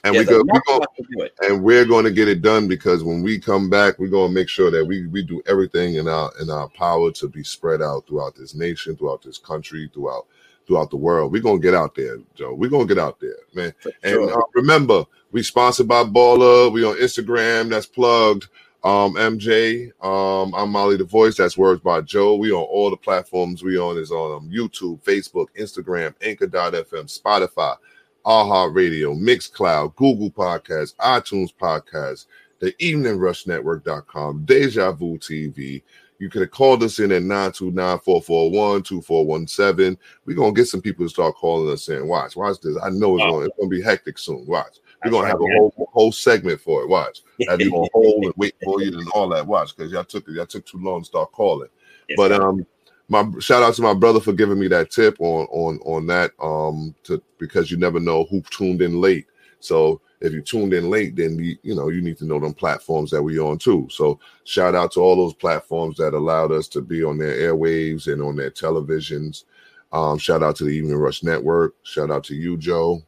[0.03, 1.33] and we go, we go of us to do it.
[1.41, 4.33] and we're going to get it done because when we come back, we're going to
[4.33, 7.81] make sure that we we do everything in our in our power to be spread
[7.81, 10.25] out throughout this nation, throughout this country, throughout
[10.67, 11.31] throughout the world.
[11.31, 12.53] We're gonna get out there, Jo.
[12.53, 13.73] We're gonna get out there, man.
[14.03, 16.71] And uh, remember, we sponsored by Baller.
[16.71, 17.69] We on Instagram.
[17.69, 18.47] That's plugged.
[18.83, 19.91] Um, MJ.
[20.05, 21.37] Um, I'm Molly the Voice.
[21.37, 22.35] That's words by Jo.
[22.35, 23.63] We on all the platforms.
[23.63, 27.75] We on is on um, YouTube, Facebook, Instagram, Anchor.fm, Spotify,
[28.23, 32.27] AHA Radio, Mixcloud, Google Podcasts, iTunes Podcasts,
[32.59, 35.81] the Evening Rush Network.com, Deja Vu TV.
[36.19, 39.97] You could have called us in at 929-441-2417.
[40.25, 42.07] We're gonna get some people to start calling us in.
[42.07, 42.75] Watch, watch this.
[42.81, 43.47] I know it's, Oh.
[43.57, 44.45] gonna, be hectic soon.
[44.47, 44.79] Watch.
[45.05, 46.89] We're gonna have a whole whole segment for it.
[46.89, 47.21] Watch.
[47.47, 49.45] Have you on hold and wait for you and all that.
[49.45, 51.69] Watch, because y'all took y'all took too long to start calling.
[52.09, 52.65] Yes, but um
[53.09, 56.31] my shout out to my brother for giving me that tip on on on that
[56.41, 59.27] um to because you never know who tuned in late.
[59.59, 62.53] So if you tuned in late, then you, you know you need to know them
[62.53, 63.87] platforms that we on too.
[63.91, 68.11] So shout out to all those platforms that allowed us to be on their airwaves
[68.11, 69.43] and on their televisions.
[69.91, 71.75] Um, shout out to the Evening Rush Network.
[71.83, 73.01] Shout out to you, Jo.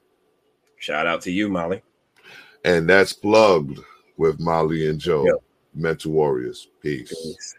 [0.77, 1.81] Shout out to you, Molly.
[2.63, 3.79] And that's plugged
[4.17, 5.35] with Molly and Jo, Yep.
[5.73, 6.67] Mental Warriors.
[6.81, 7.09] Peace.
[7.09, 7.55] Peace.